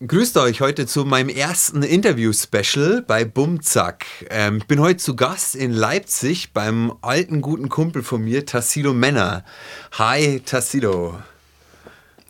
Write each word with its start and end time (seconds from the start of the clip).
Grüßt 0.00 0.36
euch 0.38 0.60
heute 0.60 0.86
zu 0.86 1.04
meinem 1.04 1.28
ersten 1.28 1.84
Interview-Special 1.84 3.02
bei 3.06 3.24
Bumzack. 3.24 4.04
Ähm, 4.28 4.56
ich 4.56 4.66
bin 4.66 4.80
heute 4.80 4.96
zu 4.96 5.14
Gast 5.14 5.54
in 5.54 5.70
Leipzig 5.70 6.52
beim 6.52 6.92
alten 7.00 7.40
guten 7.40 7.68
Kumpel 7.68 8.02
von 8.02 8.24
mir, 8.24 8.44
Tassilo 8.44 8.92
Männer. 8.92 9.44
Hi, 9.92 10.40
Tassilo. 10.44 11.22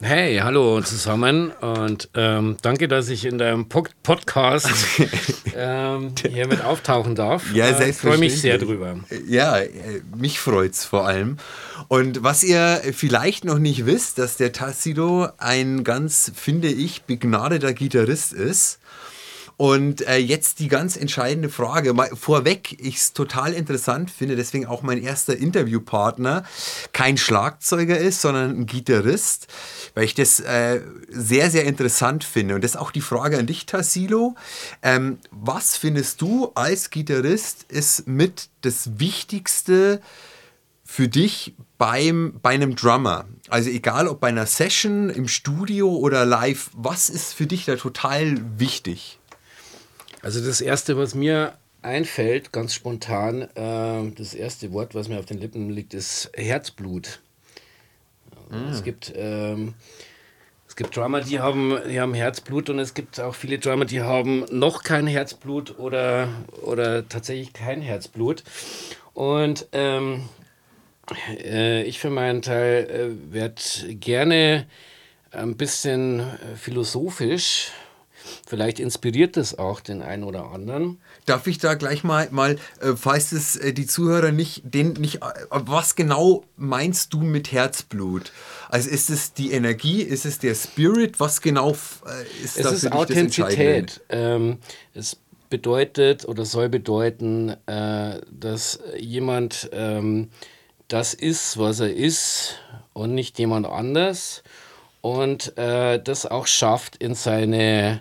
Hey, 0.06 0.36
hallo 0.36 0.82
zusammen 0.82 1.50
und 1.62 2.10
ähm, 2.12 2.58
danke, 2.60 2.88
dass 2.88 3.08
ich 3.08 3.24
in 3.24 3.38
deinem 3.38 3.70
po 3.70 3.84
Podcast 4.02 4.68
ähm, 5.56 6.12
hier 6.30 6.46
mit 6.46 6.62
auftauchen 6.62 7.14
darf. 7.14 7.50
Ja, 7.54 7.68
äh, 7.68 7.88
Ich 7.88 7.96
freue 7.96 8.18
mich 8.18 8.38
sehr 8.38 8.58
drüber. 8.58 8.96
Ja, 9.26 9.56
äh, 9.60 9.70
mich 10.14 10.40
freut 10.40 10.72
es 10.72 10.84
vor 10.84 11.06
allem. 11.06 11.38
Und 11.88 12.22
was 12.22 12.44
ihr 12.44 12.82
vielleicht 12.92 13.46
noch 13.46 13.58
nicht 13.58 13.86
wisst, 13.86 14.18
dass 14.18 14.36
der 14.36 14.52
Tassilo 14.52 15.28
ein 15.38 15.84
ganz, 15.84 16.30
finde 16.34 16.68
ich, 16.68 17.04
begnadeter 17.04 17.72
Gitarrist 17.72 18.34
ist. 18.34 18.80
Und 19.56 20.06
äh, 20.06 20.16
jetzt 20.16 20.58
die 20.58 20.68
ganz 20.68 20.96
entscheidende 20.96 21.48
Frage. 21.48 21.92
Mal 21.94 22.10
vorweg, 22.14 22.76
ich 22.80 22.96
es 22.96 23.12
total 23.12 23.52
interessant 23.52 24.10
finde, 24.10 24.34
deswegen 24.34 24.66
auch 24.66 24.82
mein 24.82 25.00
erster 25.00 25.36
Interviewpartner 25.36 26.44
kein 26.92 27.16
Schlagzeuger 27.16 27.96
ist, 27.96 28.20
sondern 28.20 28.50
ein 28.50 28.66
Gitarrist, 28.66 29.46
weil 29.94 30.04
ich 30.04 30.14
das 30.14 30.40
äh, 30.40 30.80
sehr, 31.08 31.50
sehr 31.50 31.64
interessant 31.64 32.24
finde. 32.24 32.56
Und 32.56 32.64
das 32.64 32.72
ist 32.72 32.76
auch 32.76 32.90
die 32.90 33.00
Frage 33.00 33.38
an 33.38 33.46
dich, 33.46 33.66
Tassilo. 33.66 34.34
Ähm, 34.82 35.18
was 35.30 35.76
findest 35.76 36.20
du 36.20 36.50
als 36.54 36.90
Gitarrist 36.90 37.64
ist 37.68 38.08
mit 38.08 38.48
das 38.62 38.98
Wichtigste 38.98 40.00
für 40.84 41.08
dich 41.08 41.54
beim, 41.78 42.40
bei 42.42 42.50
einem 42.50 42.74
Drummer? 42.74 43.26
Also 43.48 43.70
egal 43.70 44.08
ob 44.08 44.20
bei 44.20 44.28
einer 44.28 44.46
Session, 44.46 45.10
im 45.10 45.28
Studio 45.28 45.94
oder 45.94 46.24
live, 46.24 46.70
was 46.74 47.08
ist 47.08 47.34
für 47.34 47.46
dich 47.46 47.66
da 47.66 47.76
total 47.76 48.40
wichtig? 48.58 49.20
Also 50.24 50.42
das 50.42 50.62
Erste, 50.62 50.96
was 50.96 51.14
mir 51.14 51.52
einfällt, 51.82 52.50
ganz 52.50 52.72
spontan, 52.72 53.42
äh, 53.42 54.10
das 54.16 54.32
erste 54.32 54.72
Wort, 54.72 54.94
was 54.94 55.08
mir 55.08 55.18
auf 55.18 55.26
den 55.26 55.38
Lippen 55.38 55.68
liegt, 55.68 55.92
ist 55.92 56.30
Herzblut. 56.34 57.20
Mm. 58.50 58.70
Es 58.70 58.82
gibt... 58.82 59.12
Ähm, 59.14 59.74
es 60.66 60.76
gibt 60.76 60.96
Drummer, 60.96 61.20
die 61.20 61.38
haben, 61.38 61.78
die 61.88 62.00
haben 62.00 62.14
Herzblut 62.14 62.68
und 62.68 62.80
es 62.80 62.94
gibt 62.94 63.20
auch 63.20 63.36
viele 63.36 63.60
Drummer, 63.60 63.84
die 63.84 64.00
haben 64.00 64.44
noch 64.50 64.82
kein 64.82 65.06
Herzblut 65.06 65.78
oder, 65.78 66.28
oder 66.62 67.08
tatsächlich 67.08 67.52
kein 67.52 67.80
Herzblut. 67.80 68.42
Und 69.12 69.68
ähm, 69.70 70.28
äh, 71.28 71.84
ich 71.84 72.00
für 72.00 72.10
meinen 72.10 72.42
Teil 72.42 72.90
äh, 72.90 73.32
werde 73.32 73.62
gerne 73.94 74.66
ein 75.30 75.56
bisschen 75.56 76.18
äh, 76.18 76.56
philosophisch 76.56 77.70
Vielleicht 78.46 78.80
inspiriert 78.80 79.36
das 79.36 79.58
auch 79.58 79.80
den 79.80 80.02
einen 80.02 80.24
oder 80.24 80.50
anderen. 80.50 80.98
Darf 81.26 81.46
ich 81.46 81.58
da 81.58 81.74
gleich 81.74 82.04
mal, 82.04 82.28
mal 82.30 82.58
äh, 82.80 82.92
falls 82.96 83.32
es 83.32 83.56
äh, 83.56 83.72
die 83.72 83.86
Zuhörer 83.86 84.32
nicht, 84.32 84.62
den 84.64 84.94
nicht, 84.94 85.16
äh, 85.16 85.28
was 85.50 85.94
genau 85.96 86.44
meinst 86.56 87.12
du 87.12 87.20
mit 87.20 87.52
Herzblut? 87.52 88.32
Also 88.68 88.90
ist 88.90 89.10
es 89.10 89.34
die 89.34 89.52
Energie, 89.52 90.02
ist 90.02 90.24
es 90.24 90.38
der 90.38 90.54
Spirit? 90.54 91.20
Was 91.20 91.40
genau 91.40 91.72
ist 91.72 92.56
es 92.56 92.62
da 92.62 92.70
ist 92.70 92.92
Authentizität. 92.92 94.00
Ähm, 94.08 94.58
es 94.94 95.16
bedeutet 95.50 96.26
oder 96.26 96.44
soll 96.44 96.68
bedeuten, 96.68 97.50
äh, 97.66 98.20
dass 98.30 98.80
jemand 98.98 99.68
ähm, 99.72 100.30
das 100.88 101.14
ist, 101.14 101.58
was 101.58 101.80
er 101.80 101.94
ist 101.94 102.56
und 102.92 103.14
nicht 103.14 103.38
jemand 103.38 103.66
anders 103.66 104.42
und 105.04 105.58
äh, 105.58 106.02
das 106.02 106.24
auch 106.24 106.46
schafft, 106.46 106.96
in 106.96 107.14
seine 107.14 108.00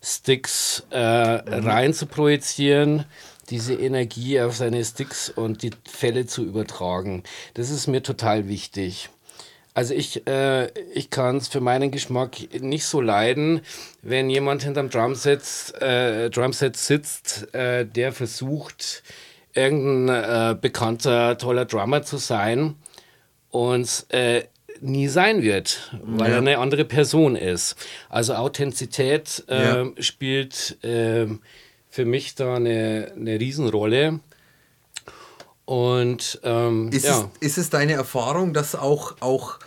Sticks 0.00 0.86
äh, 0.90 1.00
rein 1.00 1.92
zu 1.92 2.06
projizieren, 2.06 3.06
diese 3.50 3.74
Energie 3.74 4.40
auf 4.40 4.54
seine 4.54 4.84
Sticks 4.84 5.30
und 5.30 5.64
die 5.64 5.72
Fälle 5.84 6.26
zu 6.26 6.44
übertragen. 6.44 7.24
Das 7.54 7.70
ist 7.70 7.88
mir 7.88 8.04
total 8.04 8.46
wichtig. 8.46 9.08
Also 9.74 9.94
ich, 9.94 10.28
äh, 10.28 10.68
ich 10.92 11.10
kann 11.10 11.38
es 11.38 11.48
für 11.48 11.60
meinen 11.60 11.90
Geschmack 11.90 12.36
nicht 12.60 12.86
so 12.86 13.00
leiden, 13.00 13.60
wenn 14.02 14.30
jemand 14.30 14.62
hinterm 14.62 14.90
Drumset, 14.90 15.42
äh, 15.80 16.30
Drumset 16.30 16.76
sitzt, 16.76 17.52
äh, 17.52 17.84
der 17.84 18.12
versucht, 18.12 19.02
irgendein 19.54 20.52
äh, 20.52 20.54
bekannter, 20.54 21.36
toller 21.36 21.64
Drummer 21.64 22.04
zu 22.04 22.16
sein 22.16 22.76
und 23.50 24.06
äh, 24.10 24.44
nie 24.80 25.08
sein 25.08 25.42
wird, 25.42 25.92
weil 26.02 26.28
ja. 26.28 26.34
er 26.34 26.38
eine 26.38 26.58
andere 26.58 26.84
Person 26.84 27.36
ist. 27.36 27.76
Also 28.08 28.34
Authentizität 28.34 29.44
äh, 29.48 29.64
ja. 29.64 29.86
spielt 29.98 30.82
äh, 30.84 31.26
für 31.88 32.04
mich 32.04 32.34
da 32.34 32.56
eine, 32.56 33.12
eine 33.16 33.38
Riesenrolle. 33.38 34.20
Und 35.64 36.40
ähm, 36.42 36.90
ist, 36.92 37.04
ja. 37.04 37.30
es, 37.40 37.48
ist 37.48 37.58
es 37.58 37.70
deine 37.70 37.94
Erfahrung, 37.94 38.52
dass 38.52 38.74
auch, 38.74 39.16
auch 39.20 39.58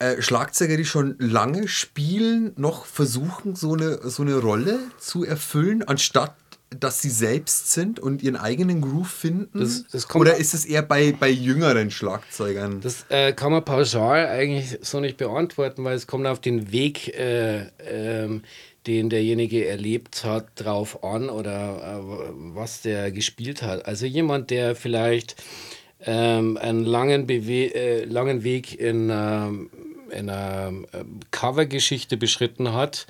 äh, 0.00 0.20
Schlagzeuger, 0.20 0.76
die 0.76 0.84
schon 0.84 1.16
lange 1.18 1.68
spielen, 1.68 2.52
noch 2.56 2.86
versuchen, 2.86 3.54
so 3.54 3.74
eine, 3.74 4.00
so 4.02 4.22
eine 4.22 4.36
Rolle 4.38 4.80
zu 4.98 5.24
erfüllen, 5.24 5.82
anstatt 5.82 6.34
dass 6.74 7.00
sie 7.00 7.10
selbst 7.10 7.72
sind 7.72 8.00
und 8.00 8.22
ihren 8.22 8.36
eigenen 8.36 8.80
Groove 8.80 9.08
finden? 9.08 9.60
Das, 9.60 9.84
das 9.90 10.14
Oder 10.14 10.36
ist 10.36 10.54
es 10.54 10.64
eher 10.64 10.82
bei, 10.82 11.12
bei 11.12 11.28
jüngeren 11.28 11.90
Schlagzeugern? 11.90 12.80
Das 12.80 13.06
äh, 13.08 13.32
kann 13.32 13.52
man 13.52 13.64
pauschal 13.64 14.26
eigentlich 14.26 14.78
so 14.82 15.00
nicht 15.00 15.16
beantworten, 15.16 15.84
weil 15.84 15.96
es 15.96 16.06
kommt 16.06 16.26
auf 16.26 16.40
den 16.40 16.72
Weg, 16.72 17.08
äh, 17.16 17.66
ähm, 17.78 18.42
den 18.86 19.08
derjenige 19.08 19.66
erlebt 19.66 20.24
hat, 20.24 20.48
drauf 20.56 21.02
an 21.04 21.30
oder 21.30 22.00
äh, 22.00 22.32
was 22.54 22.82
der 22.82 23.10
gespielt 23.12 23.62
hat. 23.62 23.86
Also 23.86 24.06
jemand, 24.06 24.50
der 24.50 24.76
vielleicht 24.76 25.36
ähm, 26.06 26.56
einen 26.56 26.84
langen, 26.84 27.26
Bewe 27.26 27.74
äh, 27.74 28.04
langen 28.04 28.44
Weg 28.44 28.78
in, 28.78 29.10
ähm, 29.10 29.70
in 30.10 30.28
einer 30.28 30.68
ähm, 30.92 31.20
Covergeschichte 31.30 32.16
beschritten 32.16 32.72
hat, 32.72 33.06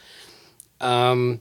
ähm, 0.80 1.40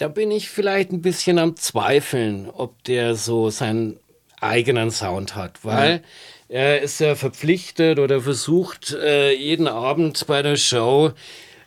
da 0.00 0.08
bin 0.08 0.30
ich 0.30 0.48
vielleicht 0.48 0.92
ein 0.92 1.02
bisschen 1.02 1.38
am 1.38 1.56
Zweifeln, 1.56 2.48
ob 2.48 2.82
der 2.84 3.16
so 3.16 3.50
seinen 3.50 4.00
eigenen 4.40 4.90
Sound 4.90 5.36
hat, 5.36 5.62
weil 5.62 5.98
mhm. 5.98 6.04
er 6.48 6.80
ist 6.80 7.00
ja 7.00 7.14
verpflichtet 7.14 7.98
oder 7.98 8.22
versucht 8.22 8.94
äh, 8.94 9.32
jeden 9.32 9.68
Abend 9.68 10.26
bei 10.26 10.40
der 10.40 10.56
Show 10.56 11.12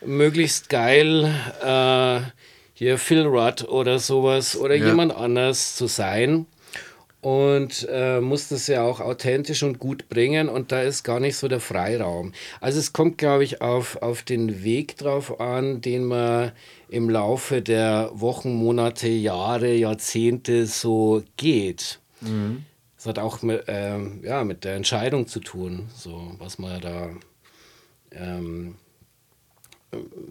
möglichst 0.03 0.69
geil 0.69 1.31
äh, 1.63 2.21
hier 2.73 2.97
Phil 2.97 3.27
Rudd 3.27 3.65
oder 3.67 3.99
sowas 3.99 4.57
oder 4.57 4.73
ja. 4.73 4.87
jemand 4.87 5.15
anders 5.15 5.75
zu 5.75 5.85
sein 5.85 6.47
und 7.23 7.87
äh, 7.89 8.19
muss 8.19 8.49
das 8.49 8.67
ja 8.67 8.83
auch 8.83 8.99
authentisch 8.99 9.63
und 9.63 9.79
gut 9.79 10.09
bringen 10.09 10.49
und 10.49 10.73
da 10.73 10.81
ist 10.81 11.03
gar 11.03 11.21
nicht 11.21 11.37
so 11.37 11.47
der 11.47 11.61
Freiraum. 11.61 12.33
Also 12.59 12.79
es 12.79 12.91
kommt, 12.91 13.17
glaube 13.17 13.45
ich, 13.45 13.61
auf, 13.61 14.01
auf 14.01 14.23
den 14.23 14.63
Weg 14.63 14.97
drauf 14.97 15.39
an, 15.39 15.79
den 15.79 16.03
man 16.03 16.51
im 16.89 17.09
Laufe 17.09 17.61
der 17.61 18.11
Wochen, 18.13 18.53
Monate, 18.53 19.07
Jahre, 19.07 19.73
Jahrzehnte 19.73 20.65
so 20.65 21.23
geht. 21.37 21.99
Mhm. 22.19 22.65
Das 22.97 23.05
hat 23.05 23.19
auch 23.19 23.41
mit, 23.41 23.63
ähm, 23.67 24.19
ja, 24.21 24.43
mit 24.43 24.65
der 24.65 24.75
Entscheidung 24.75 25.25
zu 25.25 25.39
tun, 25.39 25.87
so 25.95 26.35
was 26.39 26.59
man 26.59 26.81
da, 26.81 27.09
ähm, 28.11 28.75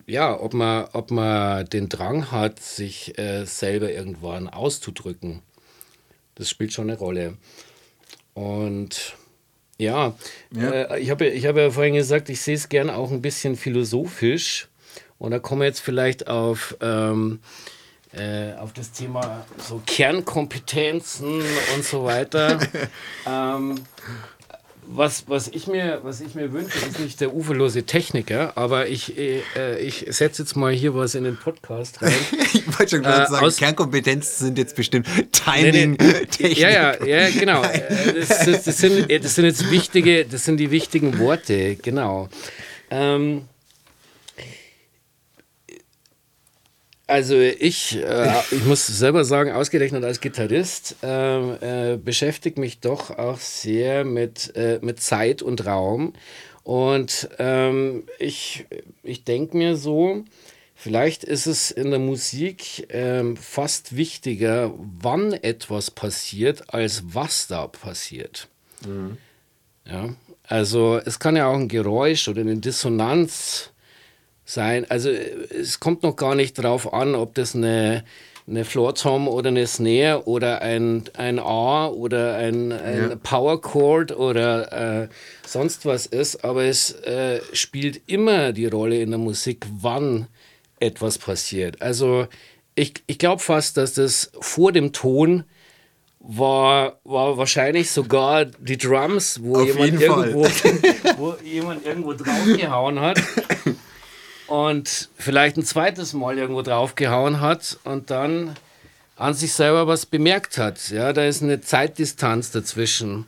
ja, 0.07 0.39
ob 0.39 0.53
man, 0.53 0.89
ob 0.93 1.11
man 1.11 1.65
den 1.71 1.89
Drang 1.89 2.31
hat, 2.31 2.61
sich 2.61 3.19
äh, 3.19 3.47
selber 3.47 3.91
irgendwann 3.91 4.49
auszudrücken. 4.49 5.41
Das 6.35 6.49
spielt 6.49 6.73
schon 6.73 6.91
eine 6.91 6.99
Rolle. 6.99 7.37
Und 8.35 9.17
ja, 9.79 10.15
ja. 10.55 10.71
Äh, 10.71 11.01
ich 11.01 11.11
habe 11.11 11.27
ich 11.27 11.47
hab 11.47 11.57
ja 11.57 11.71
vorhin 11.71 11.95
gesagt, 11.95 12.29
ich 12.29 12.41
sehe 12.41 12.55
es 12.55 12.69
gerne 12.69 12.95
auch 12.95 13.11
ein 13.11 13.23
bisschen 13.23 13.57
philosophisch. 13.57 14.69
Und 15.19 15.31
da 15.31 15.39
kommen 15.39 15.61
wir 15.61 15.67
jetzt 15.67 15.81
vielleicht 15.81 16.27
auf, 16.27 16.77
ähm, 16.81 17.41
äh, 18.13 18.55
auf 18.55 18.73
das 18.73 18.93
Thema 18.93 19.47
so 19.57 19.83
Kernkompetenzen 19.87 21.43
und 21.75 21.85
so 21.85 22.05
weiter. 22.05 22.59
ähm, 23.27 23.77
was, 24.87 25.25
was, 25.29 25.49
ich 25.49 25.67
mir, 25.67 26.01
was 26.03 26.21
ich 26.21 26.35
mir 26.35 26.53
wünsche, 26.53 26.79
ist 26.79 26.99
nicht 26.99 27.21
der 27.21 27.35
uferlose 27.35 27.85
Techniker, 27.85 28.53
aber 28.57 28.89
ich, 28.89 29.17
äh, 29.17 29.43
ich 29.79 30.07
setze 30.09 30.43
jetzt 30.43 30.57
mal 30.57 30.73
hier 30.73 30.95
was 30.95 31.15
in 31.15 31.25
den 31.25 31.37
Podcast 31.37 32.03
rein. 32.03 32.13
ich 32.53 32.67
wollte 32.79 32.97
schon 32.97 33.03
gerade 33.03 33.25
äh, 33.25 33.31
sagen, 33.31 33.57
Kernkompetenzen 33.57 34.47
sind 34.47 34.59
jetzt 34.59 34.77
bestimmt 34.77 35.07
Timing, 35.33 35.93
nee, 35.93 35.97
nee, 35.99 36.27
Technik. 36.27 36.59
Ja, 36.59 36.71
ja, 36.71 37.05
ja, 37.05 37.31
genau. 37.31 37.63
Äh, 37.63 38.15
das, 38.21 38.45
das, 38.45 38.65
das, 38.65 38.79
sind, 38.79 39.11
das 39.11 39.35
sind 39.35 39.45
jetzt 39.45 39.71
wichtige, 39.71 40.25
das 40.25 40.45
sind 40.45 40.59
die 40.59 40.71
wichtigen 40.71 41.19
Worte, 41.19 41.77
genau. 41.77 42.29
Ähm, 42.91 43.43
Also 47.13 47.39
ich, 47.39 48.03
äh, 48.03 48.41
ich 48.53 48.65
muss 48.65 48.87
selber 48.87 49.27
sagen, 49.27 49.53
ausgerechnet 49.53 50.03
als 50.03 50.23
Gitarrist 50.23 50.97
äh, 51.03 51.93
äh, 51.93 51.97
beschäftige 51.99 52.59
mich 52.59 52.81
doch 52.81 53.11
auch 53.11 53.37
sehr 53.37 54.03
mit, 54.07 54.57
äh, 54.57 54.79
mit 54.81 54.99
Zeit 54.99 55.43
und 55.43 55.67
Raum. 55.67 56.15
Und 56.63 57.29
ähm, 57.39 58.05
ich, 58.19 58.65
ich 59.03 59.25
denke 59.25 59.59
mir 59.59 59.77
so, 59.77 60.25
vielleicht 60.75 61.23
ist 61.23 61.45
es 61.45 61.71
in 61.71 61.91
der 61.91 62.01
Musik 62.01 62.87
ähm, 62.89 63.37
fast 63.37 63.95
wichtiger, 63.95 64.73
wann 64.79 65.35
etwas 65.35 65.91
passiert, 65.91 66.73
als 66.73 67.03
was 67.09 67.47
da 67.47 67.67
passiert. 67.67 68.49
Mhm. 68.87 69.19
Ja, 69.85 70.15
also 70.45 70.99
es 71.05 71.19
kann 71.19 71.37
ja 71.37 71.47
auch 71.47 71.59
ein 71.59 71.69
Geräusch 71.69 72.27
oder 72.29 72.41
eine 72.41 72.57
Dissonanz 72.57 73.72
sein. 74.45 74.87
Also 74.89 75.11
es 75.11 75.81
kommt 75.81 76.03
noch 76.03 76.17
gar 76.17 76.35
nicht 76.35 76.59
darauf 76.59 76.93
an, 76.93 77.15
ob 77.15 77.35
das 77.35 77.55
eine, 77.55 78.05
eine 78.47 78.65
Floor 78.65 78.95
Tom 78.95 79.29
oder 79.29 79.49
eine 79.49 79.67
Snare 79.67 80.27
oder 80.27 80.63
ein, 80.63 81.05
ein 81.15 81.39
A 81.39 81.89
oder 81.89 82.37
ein, 82.37 82.73
ein 82.73 83.11
ja. 83.11 83.17
Power 83.17 83.61
Chord 83.61 84.17
oder 84.17 85.03
äh, 85.03 85.09
sonst 85.47 85.87
was 85.87 86.07
ist, 86.07 86.45
aber 86.45 86.65
es 86.65 86.93
äh, 87.03 87.41
spielt 87.53 88.03
immer 88.07 88.53
die 88.53 88.67
Rolle 88.67 89.01
in 89.01 89.11
der 89.11 89.19
Musik, 89.19 89.67
wann 89.81 90.27
etwas 90.81 91.19
passiert. 91.19 91.81
Also 91.81 92.27
ich, 92.75 92.95
ich 93.07 93.19
glaube 93.19 93.41
fast, 93.41 93.77
dass 93.77 93.95
das 93.95 94.33
vor 94.41 94.73
dem 94.73 94.93
Ton 94.93 95.45
war, 96.19 97.01
war 97.05 97.37
wahrscheinlich 97.37 97.91
sogar 97.91 98.45
die 98.45 98.79
Drums, 98.79 99.41
wo, 99.43 99.61
jemand 99.61 100.01
irgendwo, 100.01 100.45
wo 101.19 101.35
jemand 101.45 101.85
irgendwo 101.85 102.13
draufgehauen 102.13 103.01
hat 103.01 103.21
und 104.53 105.09
vielleicht 105.17 105.57
ein 105.57 105.65
zweites 105.65 106.13
Mal 106.13 106.37
irgendwo 106.37 106.61
draufgehauen 106.61 107.41
hat 107.41 107.79
und 107.85 108.11
dann 108.11 108.55
an 109.17 109.33
sich 109.33 109.55
selber 109.55 109.87
was 109.87 110.05
bemerkt 110.05 110.59
hat. 110.59 110.91
Ja, 110.91 111.15
da 111.15 111.25
ist 111.25 111.43
eine 111.43 111.63
Zeitdistanz 111.63 112.51
dazwischen. 112.51 113.25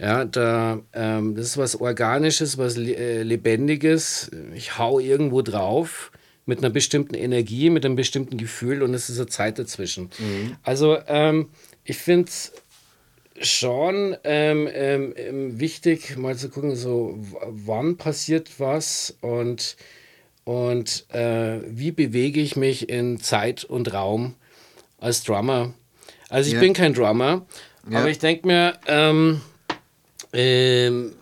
Ja, 0.00 0.24
da, 0.24 0.80
ähm, 0.94 1.36
das 1.36 1.46
ist 1.46 1.58
was 1.58 1.80
Organisches, 1.80 2.58
was 2.58 2.76
äh, 2.76 3.22
Lebendiges. 3.22 4.32
Ich 4.52 4.78
hau 4.78 4.98
irgendwo 4.98 5.42
drauf 5.42 6.10
mit 6.44 6.58
einer 6.58 6.70
bestimmten 6.70 7.14
Energie, 7.14 7.70
mit 7.70 7.84
einem 7.84 7.94
bestimmten 7.94 8.36
Gefühl 8.36 8.82
und 8.82 8.94
es 8.94 9.08
ist 9.08 9.18
eine 9.18 9.28
Zeit 9.28 9.60
dazwischen. 9.60 10.10
Mhm. 10.18 10.56
Also 10.64 10.98
ähm, 11.06 11.50
ich 11.84 11.98
finde 11.98 12.30
es 12.30 12.52
schon 13.40 14.16
ähm, 14.24 14.68
ähm, 14.72 15.12
ähm, 15.16 15.60
wichtig, 15.60 16.16
mal 16.16 16.34
zu 16.36 16.48
gucken, 16.48 16.74
so 16.74 17.16
wann 17.46 17.96
passiert 17.96 18.58
was 18.58 19.16
und, 19.20 19.76
und 20.48 21.04
äh, 21.10 21.60
wie 21.66 21.90
bewege 21.90 22.40
ich 22.40 22.56
mich 22.56 22.88
in 22.88 23.20
Zeit 23.20 23.64
und 23.64 23.92
Raum 23.92 24.34
als 24.98 25.22
Drummer. 25.22 25.74
Also 26.30 26.48
ich 26.48 26.54
ja. 26.54 26.60
bin 26.60 26.72
kein 26.72 26.94
Drummer, 26.94 27.44
ja. 27.90 27.98
aber 27.98 28.08
ich 28.08 28.18
denke 28.18 28.46
mir, 28.46 28.78
ähm, 28.86 29.42
ähm, 30.32 31.12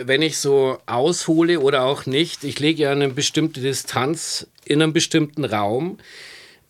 wenn 0.00 0.22
ich 0.22 0.38
so 0.38 0.78
aushole 0.86 1.60
oder 1.60 1.82
auch 1.82 2.06
nicht, 2.06 2.44
ich 2.44 2.58
lege 2.58 2.84
ja 2.84 2.92
eine 2.92 3.10
bestimmte 3.10 3.60
Distanz 3.60 4.46
in 4.64 4.80
einem 4.80 4.94
bestimmten 4.94 5.44
Raum 5.44 5.98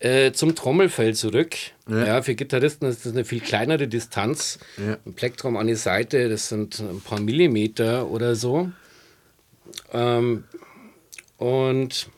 äh, 0.00 0.32
zum 0.32 0.56
Trommelfell 0.56 1.14
zurück. 1.14 1.54
Ja. 1.88 2.04
ja. 2.04 2.22
für 2.22 2.34
Gitarristen 2.34 2.86
ist 2.86 3.06
das 3.06 3.12
eine 3.12 3.24
viel 3.24 3.40
kleinere 3.40 3.86
Distanz. 3.86 4.58
Ja. 4.76 4.96
Ein 5.06 5.14
Plektrum 5.14 5.56
an 5.56 5.68
die 5.68 5.76
Seite, 5.76 6.28
das 6.28 6.48
sind 6.48 6.80
ein 6.80 7.00
paar 7.00 7.20
Millimeter 7.20 8.10
oder 8.10 8.34
so. 8.34 8.72
Ähm, 9.92 10.42
und 11.38 12.08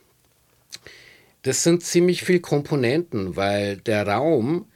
das 1.43 1.63
sind 1.63 1.83
ziemlich 1.83 2.23
viele 2.23 2.41
Komponenten, 2.41 3.37
weil 3.37 3.77
der 3.79 4.07
Raum 4.07 4.67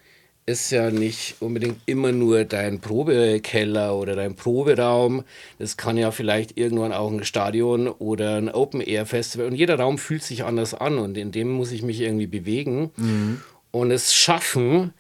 ist 0.45 0.71
ja 0.71 0.91
nicht 0.91 1.37
unbedingt 1.41 1.79
immer 1.87 2.11
nur 2.11 2.45
dein 2.45 2.81
Probekeller 2.81 3.95
oder 3.95 4.17
dein 4.17 4.35
Proberaum. 4.35 5.25
Das 5.59 5.77
kann 5.77 5.97
ja 5.97 6.11
vielleicht 6.11 6.59
irgendwann 6.59 6.93
auch 6.93 7.11
ein 7.11 7.25
Stadion 7.25 7.87
oder 7.87 8.37
ein 8.37 8.49
Open-Air-Festival. 8.49 9.47
Und 9.47 9.55
jeder 9.55 9.79
Raum 9.79 9.99
fühlt 9.99 10.23
sich 10.23 10.45
anders 10.45 10.75
an 10.75 10.99
und 10.99 11.17
in 11.17 11.31
dem 11.31 11.51
muss 11.53 11.71
ich 11.71 11.83
mich 11.83 12.01
irgendwie 12.01 12.27
bewegen 12.27 12.91
mhm. 12.97 13.41
und 13.71 13.93
es 13.93 14.15
schaffen, 14.15 14.93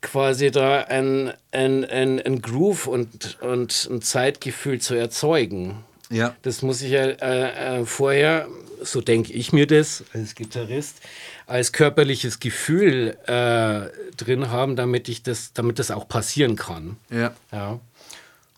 quasi 0.00 0.50
da 0.50 0.80
ein, 0.80 1.32
ein, 1.52 1.84
ein, 1.84 2.20
ein 2.20 2.42
Groove 2.42 2.88
und, 2.88 3.38
und 3.40 3.88
ein 3.90 4.02
Zeitgefühl 4.02 4.80
zu 4.80 4.94
erzeugen. 4.94 5.84
Ja. 6.10 6.36
Das 6.42 6.62
muss 6.62 6.82
ich 6.82 6.90
ja 6.92 7.04
äh, 7.04 7.80
äh, 7.80 7.86
vorher, 7.86 8.48
so 8.82 9.00
denke 9.00 9.32
ich 9.32 9.52
mir 9.52 9.66
das 9.66 10.04
als 10.12 10.34
Gitarrist, 10.34 11.00
als 11.46 11.72
körperliches 11.72 12.40
Gefühl 12.40 13.16
äh, 13.26 14.14
drin 14.16 14.50
haben, 14.50 14.76
damit 14.76 15.08
ich 15.08 15.22
das, 15.22 15.52
damit 15.52 15.78
das 15.78 15.90
auch 15.90 16.08
passieren 16.08 16.56
kann. 16.56 16.96
Ja. 17.10 17.34
ja. 17.52 17.80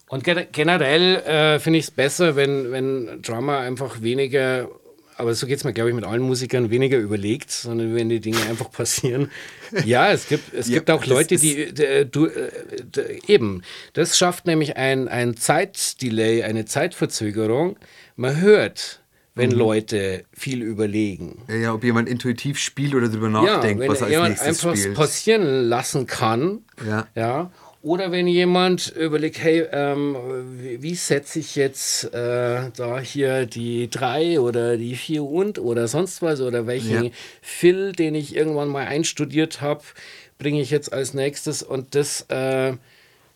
Und 0.09 0.25
generell 0.25 1.17
äh, 1.17 1.59
finde 1.59 1.79
ich 1.81 1.87
es 1.87 1.91
besser, 1.91 2.37
wenn, 2.37 2.71
wenn 2.71 3.23
Drummer 3.23 3.59
einfach 3.59 4.03
weniger, 4.03 4.69
aber 5.17 5.35
so 5.35 5.47
geht 5.47 5.59
es 5.59 5.65
mir, 5.65 5.73
glaube 5.73 5.91
ich, 5.91 5.95
mit 5.97 6.05
allen 6.05 6.23
Musikern, 6.23 6.71
weniger 6.71 6.99
überlegt, 6.99 7.51
sondern 7.51 7.95
wenn 7.95 8.09
die 8.09 8.21
Dinge 8.21 8.41
einfach 8.49 8.71
passieren. 8.71 9.31
ja, 9.85 10.13
es 10.13 10.29
gibt, 10.29 10.53
es 10.53 10.69
ja, 10.69 10.75
gibt 10.75 10.91
auch 10.91 11.05
Leute, 11.07 11.37
die, 11.37 11.73
die 11.73 12.07
du, 12.11 12.27
äh, 12.27 13.21
eben, 13.27 13.63
das 13.95 14.19
schafft 14.19 14.47
nämlich 14.47 14.77
ein, 14.77 15.09
ein 15.09 15.37
Zeitdelay, 15.37 16.43
eine 16.43 16.67
Zeitverzögerung. 16.67 17.79
Man 18.17 18.41
hört, 18.41 19.01
wenn 19.35 19.51
mhm. 19.51 19.57
Leute 19.57 20.25
viel 20.33 20.63
überlegen. 20.63 21.45
Ja, 21.49 21.57
ja, 21.57 21.75
ob 21.75 21.85
jemand 21.85 22.09
intuitiv 22.09 22.59
spielt 22.59 22.95
oder 22.95 23.09
darüber 23.09 23.29
nachdenkt, 23.29 23.83
ja, 23.83 23.89
was 23.89 24.03
als 24.03 24.11
jemand 24.11 24.31
nächstes 24.31 24.65
einfach 24.65 24.77
spielt. 24.77 24.95
passieren 24.95 25.69
lassen 25.69 26.07
kann. 26.07 26.63
Ja. 26.87 27.07
ja. 27.15 27.51
Oder 27.87 28.11
wenn 28.11 28.27
jemand 28.27 28.89
überlegt, 28.97 29.39
hey, 29.39 29.65
ähm, 29.71 30.17
wie, 30.59 30.97
setze 30.97 31.39
ich 31.39 31.55
jetzt 31.55 32.13
äh, 32.13 32.73
da 32.77 32.99
hier 32.99 33.47
die 33.47 33.89
drei 33.89 34.41
oder 34.41 34.77
die 34.77 34.97
vier 34.97 35.23
und 35.23 35.61
oder 35.61 35.87
sonst 35.87 36.21
was 36.21 36.41
oder 36.41 36.67
welchen 36.67 37.05
ja. 37.05 37.11
Fill, 37.43 37.93
den 37.93 38.17
ich 38.17 38.35
irgendwann 38.35 38.71
mal 38.71 38.89
einstudiert 38.89 39.61
habe, 39.61 39.85
bringe 40.37 40.61
ich 40.61 40.71
jetzt 40.71 40.93
als 40.93 41.15
nächstes 41.15 41.63
und 41.63 41.95
das 41.95 42.23
äh, 42.23 42.73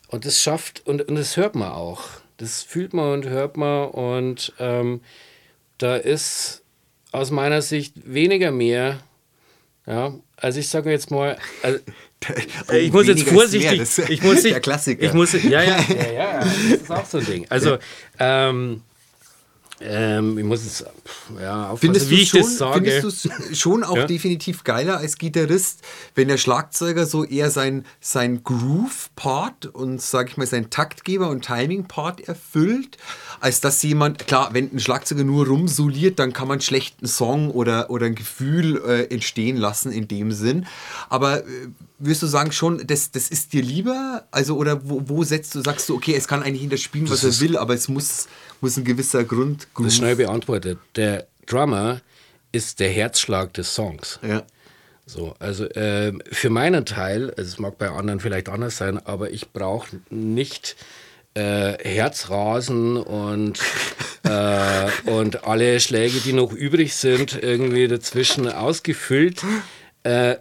und 0.09 0.25
das 0.25 0.43
schafft 0.43 0.85
und, 0.85 1.03
und 1.03 1.15
das 1.15 1.37
hört 1.37 1.55
man 1.55 1.71
auch. 1.71 2.09
Das 2.37 2.65
fühlt 2.65 2.93
man 2.93 3.13
und 3.13 3.29
hört 3.29 3.57
man 3.57 3.89
und 3.91 4.53
ähm, 4.59 5.01
da 5.79 5.95
ist 5.95 6.65
aus 7.13 7.31
meiner 7.31 7.63
Sicht 7.63 7.95
weniger 8.05 8.51
mehr. 8.51 8.99
Ja, 9.87 10.13
also 10.37 10.59
ich 10.59 10.69
sage 10.69 10.91
jetzt 10.91 11.13
mal, 11.13 11.39
also, 11.63 11.79
ich 12.73 12.93
muss 12.93 13.07
jetzt 13.07 13.29
vorsichtig, 13.29 13.81
ich 14.09 14.23
muss 14.23 14.43
nicht, 14.43 14.45
der 14.55 14.61
Klassiker. 14.61 15.03
Ich 15.03 15.13
muss, 15.15 15.33
ja, 15.33 15.63
ja, 15.63 15.63
ja, 15.63 16.13
ja, 16.13 16.39
das 16.41 16.55
ist 16.83 16.91
auch 16.91 17.07
so 17.07 17.19
ein 17.19 17.27
Ding. 17.31 17.47
Also, 17.49 17.79
ähm, 18.19 18.83
ähm, 19.83 20.37
ich 20.37 20.45
muss 20.45 20.65
es 20.65 20.85
ja, 21.41 21.75
findest 21.77 22.11
wie 22.11 22.23
ich 22.23 22.29
schon, 22.29 22.41
das 22.41 22.59
sage. 22.59 22.75
Findest 22.75 23.25
du 23.25 23.31
es 23.31 23.59
schon 23.59 23.83
auch 23.83 23.97
ja? 23.97 24.07
definitiv 24.07 24.63
geiler 24.63 24.99
als 24.99 25.17
Gitarrist, 25.17 25.81
wenn 26.15 26.29
der 26.29 26.37
Schlagzeuger 26.37 27.07
so 27.07 27.25
eher 27.25 27.51
sein, 27.51 27.87
sein 27.99 28.45
Groove-Part 28.45 29.67
und, 29.67 30.03
sag 30.03 30.29
ich 30.29 30.37
mal, 30.37 30.47
sein 30.47 30.69
Taktgeber- 30.69 31.31
und 31.31 31.45
Timing-Part 31.45 32.21
erfüllt, 32.21 32.99
als 33.41 33.63
dass 33.63 33.83
jemand, 33.83 34.27
klar, 34.27 34.51
wenn 34.53 34.71
ein 34.71 34.81
Schlagzeuger 34.81 35.25
nur 35.25 35.47
rumsoliert, 35.47 36.19
dann 36.19 36.35
kann 36.35 36.49
man 36.49 36.61
schlecht 36.61 36.97
einen 37.01 37.09
Song 37.09 37.51
oder, 37.51 37.89
oder 37.89 38.05
ein 38.07 38.15
Gefühl 38.15 38.83
äh, 38.87 39.05
entstehen 39.05 39.57
lassen 39.57 39.93
in 39.93 40.09
dem 40.09 40.33
Sinn. 40.33 40.67
Aber 41.09 41.47
äh, 41.47 41.69
würdest 41.99 42.23
du 42.23 42.27
sagen 42.27 42.53
schon, 42.53 42.87
das, 42.87 43.13
das 43.13 43.29
ist 43.29 43.55
dir 43.55 43.63
lieber? 43.63 44.25
Also, 44.31 44.57
oder 44.57 44.87
wo, 44.87 45.03
wo 45.07 45.25
setzt 45.25 45.55
du, 45.55 45.63
sagst 45.63 45.89
du, 45.89 45.95
okay, 45.95 46.15
es 46.15 46.29
kann 46.29 46.43
eigentlich 46.43 46.63
jeder 46.63 46.77
spielen, 46.77 47.09
was 47.09 47.25
er 47.25 47.41
will, 47.41 47.57
aber 47.57 47.73
es 47.73 47.89
muss 47.89 48.29
muss 48.61 48.77
ein 48.77 48.85
gewisser 48.85 49.25
Grund. 49.25 49.69
Das 49.77 49.87
ist 49.87 49.97
schnell 49.97 50.17
beantwortet. 50.17 50.79
Der 50.97 51.27
Drummer 51.47 52.01
ist 52.53 52.81
der 52.81 52.91
Herzschlag 52.91 53.53
des 53.55 53.75
Songs. 53.75 54.19
Ja. 54.23 54.43
So, 55.07 55.35
also 55.41 55.65
äh, 55.65 56.13
für 56.31 56.51
meinen 56.51 56.87
Teil, 56.87 57.31
also 57.31 57.43
es 57.43 57.59
mag 57.59 57.79
bei 57.79 57.91
anderen 57.91 58.21
vielleicht 58.21 58.49
anders 58.49 58.77
sein, 58.77 59.05
aber 59.05 59.31
ich 59.31 59.51
brauche 59.51 60.01
nicht 60.09 60.77
äh, 61.35 61.77
Herzrasen 61.83 62.97
und, 62.97 63.59
äh, 64.23 65.11
und 65.11 65.45
alle 65.45 65.81
Schläge, 65.81 66.21
die 66.21 66.33
noch 66.33 66.53
übrig 66.53 66.95
sind, 66.95 67.43
irgendwie 67.43 67.89
dazwischen 67.89 68.49
ausgefüllt. 68.49 69.43
Äh, 70.05 70.37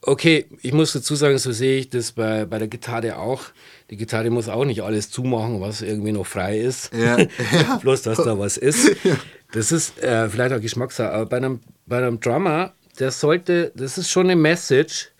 okay, 0.00 0.46
ich 0.62 0.72
muss 0.72 0.92
dazu 0.92 1.14
sagen, 1.14 1.38
so 1.38 1.52
sehe 1.52 1.80
ich 1.80 1.90
das 1.90 2.12
bei, 2.12 2.46
bei 2.46 2.58
der 2.58 2.68
Gitarre 2.68 3.18
auch. 3.18 3.42
Die 3.90 3.96
Gitarre 3.96 4.30
muss 4.30 4.48
auch 4.48 4.64
nicht 4.64 4.82
alles 4.82 5.10
zumachen, 5.10 5.60
was 5.60 5.80
irgendwie 5.80 6.12
noch 6.12 6.26
frei 6.26 6.58
ist. 6.58 6.92
Ja. 6.92 7.18
ja. 7.52 7.76
Bloß, 7.80 8.02
dass 8.02 8.18
da 8.18 8.38
was 8.38 8.56
ist. 8.56 8.96
Das 9.52 9.70
ist 9.70 10.02
äh, 10.02 10.28
vielleicht 10.28 10.52
auch 10.52 10.60
Geschmackssache. 10.60 11.12
Aber 11.12 11.26
bei 11.26 11.36
einem, 11.36 11.60
bei 11.86 11.98
einem 11.98 12.18
Drummer, 12.18 12.72
der 12.98 13.12
sollte, 13.12 13.72
das 13.76 13.96
ist 13.96 14.10
schon 14.10 14.26
eine 14.26 14.34
Message, 14.34 15.12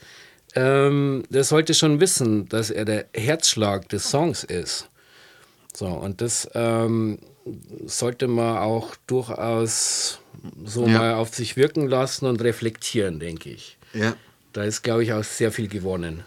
ähm, 0.57 1.23
der 1.31 1.45
sollte 1.45 1.75
schon 1.75 2.01
wissen, 2.01 2.49
dass 2.49 2.71
er 2.71 2.85
der 2.85 3.07
Herzschlag 3.15 3.89
des 3.89 4.11
Songs 4.11 4.43
ist. 4.43 4.91
So, 5.73 5.87
und 5.87 6.21
das 6.21 6.51
ähm, 6.55 7.19
sollte 7.87 8.27
man 8.27 8.59
auch 8.59 8.97
durchaus 9.07 10.19
so 10.65 10.87
ja. 10.87 10.99
mal 10.99 11.15
auf 11.15 11.35
sich 11.35 11.57
wirken 11.57 11.87
lassen 11.87 12.27
und 12.27 12.43
reflektieren, 12.43 13.21
denke 13.21 13.51
ich. 13.51 13.79
Ja. 13.93 14.17
Da 14.53 14.65
ist, 14.65 14.83
glaube 14.83 15.03
ich, 15.03 15.13
auch 15.13 15.25
sehr 15.25 15.53
viel 15.53 15.69
gewonnen. 15.69 16.25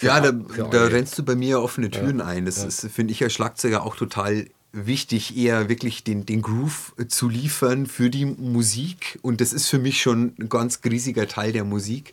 Ja, 0.00 0.20
da, 0.20 0.32
da 0.32 0.84
rennst 0.86 1.18
du 1.18 1.24
bei 1.24 1.34
mir 1.34 1.60
offene 1.60 1.90
Türen 1.90 2.18
ja, 2.18 2.26
ein. 2.26 2.44
Das 2.44 2.82
ja. 2.82 2.88
finde 2.88 3.12
ich 3.12 3.22
als 3.22 3.32
Schlagzeuger 3.32 3.84
auch 3.84 3.96
total 3.96 4.46
wichtig, 4.72 5.36
eher 5.36 5.68
wirklich 5.68 6.04
den, 6.04 6.26
den 6.26 6.42
Groove 6.42 6.94
zu 7.08 7.28
liefern 7.28 7.86
für 7.86 8.10
die 8.10 8.26
Musik. 8.26 9.18
Und 9.22 9.40
das 9.40 9.52
ist 9.52 9.68
für 9.68 9.78
mich 9.78 10.00
schon 10.00 10.34
ein 10.38 10.48
ganz 10.48 10.80
riesiger 10.84 11.26
Teil 11.26 11.52
der 11.52 11.64
Musik, 11.64 12.12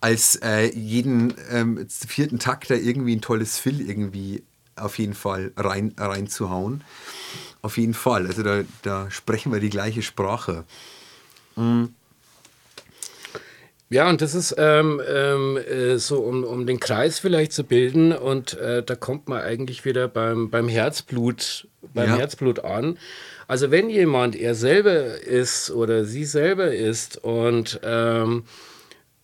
als 0.00 0.36
äh, 0.36 0.66
jeden 0.76 1.34
ähm, 1.50 1.86
vierten 1.88 2.38
Takt 2.38 2.70
da 2.70 2.74
irgendwie 2.74 3.16
ein 3.16 3.20
tolles 3.20 3.58
Fill 3.58 3.80
irgendwie 3.80 4.42
auf 4.76 4.98
jeden 4.98 5.14
Fall 5.14 5.52
rein, 5.56 5.94
reinzuhauen. 5.96 6.82
Auf 7.62 7.78
jeden 7.78 7.94
Fall. 7.94 8.26
Also 8.26 8.42
da, 8.42 8.62
da 8.82 9.10
sprechen 9.10 9.52
wir 9.52 9.60
die 9.60 9.70
gleiche 9.70 10.02
Sprache. 10.02 10.64
Mhm. 11.56 11.94
Ja, 13.90 14.08
und 14.08 14.22
das 14.22 14.34
ist 14.34 14.54
ähm, 14.58 15.00
ähm, 15.06 15.56
äh, 15.56 15.98
so, 15.98 16.20
um, 16.20 16.42
um 16.42 16.66
den 16.66 16.80
Kreis 16.80 17.18
vielleicht 17.18 17.52
zu 17.52 17.64
bilden. 17.64 18.12
Und 18.12 18.54
äh, 18.58 18.82
da 18.82 18.96
kommt 18.96 19.28
man 19.28 19.42
eigentlich 19.42 19.84
wieder 19.84 20.08
beim, 20.08 20.50
beim 20.50 20.68
Herzblut, 20.68 21.68
beim 21.92 22.08
ja. 22.08 22.16
Herzblut 22.16 22.64
an. 22.64 22.98
Also 23.46 23.70
wenn 23.70 23.90
jemand 23.90 24.36
er 24.36 24.54
selber 24.54 25.20
ist 25.22 25.70
oder 25.70 26.04
sie 26.06 26.24
selber 26.24 26.72
ist 26.72 27.22
und 27.22 27.80
ähm, 27.84 28.44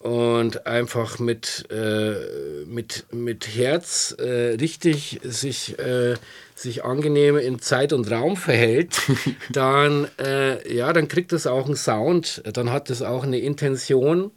und 0.00 0.66
einfach 0.66 1.18
mit, 1.18 1.66
äh, 1.70 2.64
mit, 2.64 3.04
mit 3.12 3.54
Herz 3.54 4.16
äh, 4.18 4.56
richtig 4.58 5.20
sich, 5.22 5.78
äh, 5.78 6.14
sich 6.54 6.84
angenehm 6.84 7.36
in 7.36 7.58
Zeit 7.58 7.92
und 7.92 8.10
Raum 8.10 8.38
verhält, 8.38 8.98
dann, 9.52 10.08
äh, 10.18 10.74
ja, 10.74 10.94
dann 10.94 11.06
kriegt 11.06 11.34
es 11.34 11.46
auch 11.46 11.66
einen 11.66 11.76
Sound, 11.76 12.42
dann 12.50 12.72
hat 12.72 12.88
es 12.88 13.02
auch 13.02 13.24
eine 13.24 13.40
Intention 13.40 14.30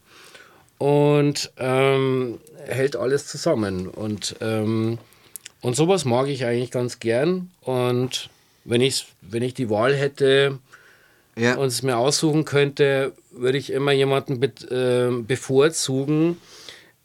und 0.84 1.50
ähm, 1.60 2.42
hält 2.68 2.98
alles 2.98 3.26
zusammen. 3.28 3.88
Und, 3.88 4.36
ähm, 4.42 4.98
und 5.62 5.78
sowas 5.78 6.04
mag 6.04 6.28
ich 6.28 6.44
eigentlich 6.44 6.72
ganz 6.72 7.00
gern. 7.00 7.52
Und 7.62 8.30
wenn, 8.66 8.82
ich's, 8.82 9.06
wenn 9.22 9.44
ich 9.44 9.54
die 9.54 9.70
Wahl 9.70 9.96
hätte 9.96 10.60
ja. 11.38 11.56
und 11.56 11.68
es 11.68 11.84
mir 11.84 11.96
aussuchen 11.96 12.44
könnte, 12.44 13.14
würde 13.32 13.58
ich 13.58 13.72
immer 13.72 13.94
jemanden 13.94 14.42
be 14.42 14.48
äh, 14.70 15.24
bevorzugen, 15.24 16.36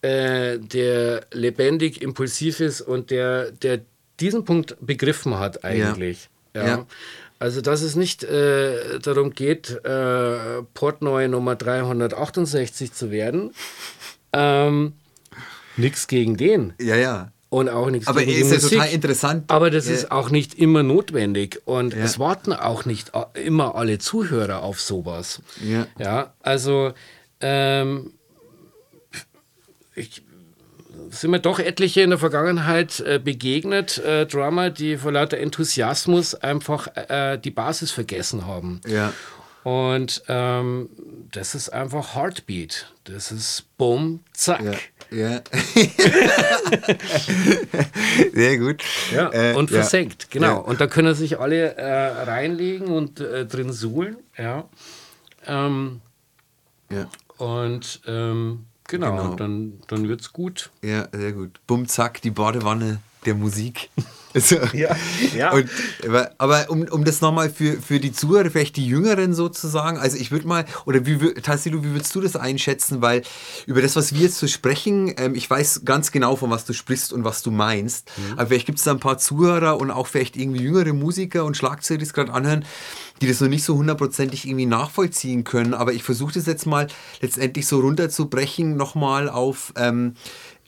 äh, 0.02 0.58
der 0.58 1.26
lebendig, 1.30 2.02
impulsiv 2.02 2.58
ist 2.58 2.80
und 2.80 3.12
der, 3.12 3.52
der 3.52 3.82
diesen 4.18 4.44
Punkt 4.44 4.74
begriffen 4.80 5.38
hat 5.38 5.62
eigentlich. 5.62 6.28
Ja. 6.52 6.66
ja. 6.66 6.86
Also, 7.38 7.60
dass 7.60 7.82
es 7.82 7.94
nicht 7.94 8.24
äh, 8.24 8.98
darum 8.98 9.30
geht, 9.30 9.70
äh, 9.84 10.62
Portneu 10.74 11.28
Nummer 11.28 11.56
368 11.56 12.92
zu 12.92 13.10
werden. 13.10 13.52
Ähm, 14.30 14.92
nichts 15.78 16.06
gegen 16.06 16.36
den. 16.36 16.74
Ja, 16.78 16.96
ja. 16.96 17.32
Und 17.48 17.70
auch 17.70 17.88
nichts 17.88 18.08
Aber 18.08 18.22
gegen 18.22 18.42
ist 18.42 18.52
ja 18.52 18.68
total 18.68 18.92
interessant. 18.92 19.44
Aber 19.48 19.70
das 19.70 19.88
ja. 19.88 19.94
ist 19.94 20.10
auch 20.10 20.28
nicht 20.28 20.54
immer 20.58 20.82
notwendig. 20.82 21.62
Und 21.64 21.94
ja. 21.94 22.00
es 22.00 22.18
warten 22.18 22.52
auch 22.52 22.84
nicht 22.84 23.12
immer 23.32 23.74
alle 23.74 23.98
Zuhörer 23.98 24.62
auf 24.62 24.82
sowas. 24.82 25.40
Ja. 25.64 25.86
Ja, 25.98 26.34
also 26.42 26.92
ähm, 27.40 28.12
ich, 29.94 30.22
sind 31.10 31.30
mir 31.30 31.40
doch 31.40 31.58
etliche 31.58 32.02
in 32.02 32.10
der 32.10 32.18
Vergangenheit 32.18 33.00
äh, 33.00 33.20
begegnet, 33.22 33.98
äh, 33.98 34.26
Drummer, 34.26 34.70
die 34.70 34.96
vor 34.96 35.12
lauter 35.12 35.38
Enthusiasmus 35.38 36.34
einfach 36.34 36.88
äh, 36.96 37.38
die 37.38 37.50
Basis 37.50 37.90
vergessen 37.90 38.46
haben. 38.46 38.80
Ja. 38.86 39.12
Und 39.64 40.22
ähm, 40.28 40.88
das 41.32 41.54
ist 41.54 41.70
einfach 41.70 42.14
Heartbeat. 42.14 42.92
Das 43.04 43.32
ist 43.32 43.64
Bumm, 43.76 44.20
Zack. 44.32 44.62
Ja. 45.10 45.18
ja. 45.18 45.40
Sehr 48.32 48.58
gut. 48.58 48.82
Ja, 49.12 49.30
äh, 49.32 49.54
und 49.54 49.70
versenkt, 49.70 50.24
ja. 50.24 50.28
genau. 50.30 50.46
Ja. 50.46 50.60
Und 50.60 50.80
da 50.80 50.86
können 50.86 51.14
sich 51.14 51.38
alle 51.38 51.76
äh, 51.76 52.22
reinlegen 52.22 52.88
und 52.88 53.20
äh, 53.20 53.44
drin 53.44 53.72
suhlen. 53.72 54.16
Ja. 54.38 54.68
Ähm, 55.46 56.00
ja. 56.90 57.10
Und 57.36 58.00
ähm, 58.06 58.67
Genau, 58.88 59.16
genau. 59.16 59.34
dann, 59.36 59.80
dann 59.86 60.08
wird 60.08 60.22
es 60.22 60.32
gut. 60.32 60.70
Ja, 60.82 61.08
sehr 61.12 61.32
gut. 61.32 61.60
Bumm, 61.66 61.86
zack, 61.86 62.20
die 62.22 62.30
Badewanne 62.30 63.00
der 63.26 63.34
Musik. 63.34 63.90
Also, 64.34 64.56
ja, 64.74 64.94
ja. 65.36 65.52
Und, 65.52 65.70
aber 66.36 66.66
um, 66.68 66.82
um 66.82 67.04
das 67.04 67.20
nochmal 67.20 67.50
für, 67.50 67.80
für 67.80 67.98
die 67.98 68.12
Zuhörer, 68.12 68.50
vielleicht 68.50 68.76
die 68.76 68.86
Jüngeren 68.86 69.32
sozusagen, 69.32 69.98
also 69.98 70.16
ich 70.16 70.30
würde 70.30 70.46
mal, 70.46 70.66
oder 70.84 71.06
wie, 71.06 71.34
Tassilo, 71.34 71.82
wie 71.82 71.92
würdest 71.92 72.14
du 72.14 72.20
das 72.20 72.36
einschätzen? 72.36 73.00
Weil 73.00 73.22
über 73.66 73.80
das, 73.80 73.96
was 73.96 74.14
wir 74.14 74.20
jetzt 74.20 74.38
so 74.38 74.46
sprechen, 74.46 75.14
ähm, 75.16 75.34
ich 75.34 75.48
weiß 75.48 75.82
ganz 75.84 76.12
genau, 76.12 76.36
von 76.36 76.50
was 76.50 76.64
du 76.64 76.72
sprichst 76.72 77.12
und 77.12 77.24
was 77.24 77.42
du 77.42 77.50
meinst. 77.50 78.10
Mhm. 78.16 78.32
Aber 78.38 78.46
vielleicht 78.48 78.66
gibt 78.66 78.78
es 78.78 78.84
da 78.84 78.90
ein 78.90 79.00
paar 79.00 79.18
Zuhörer 79.18 79.80
und 79.80 79.90
auch 79.90 80.06
vielleicht 80.06 80.36
irgendwie 80.36 80.62
jüngere 80.62 80.92
Musiker 80.92 81.44
und 81.44 81.56
Schlagzeuger, 81.56 81.98
die 81.98 82.04
es 82.04 82.12
gerade 82.12 82.32
anhören, 82.32 82.64
die 83.22 83.28
das 83.28 83.40
noch 83.40 83.48
nicht 83.48 83.64
so 83.64 83.76
hundertprozentig 83.76 84.46
irgendwie 84.46 84.66
nachvollziehen 84.66 85.44
können. 85.44 85.74
Aber 85.74 85.92
ich 85.92 86.02
versuche 86.02 86.34
das 86.34 86.46
jetzt 86.46 86.66
mal 86.66 86.86
letztendlich 87.20 87.66
so 87.66 87.80
runterzubrechen, 87.80 88.76
nochmal 88.76 89.28
auf, 89.28 89.72
ähm, 89.76 90.14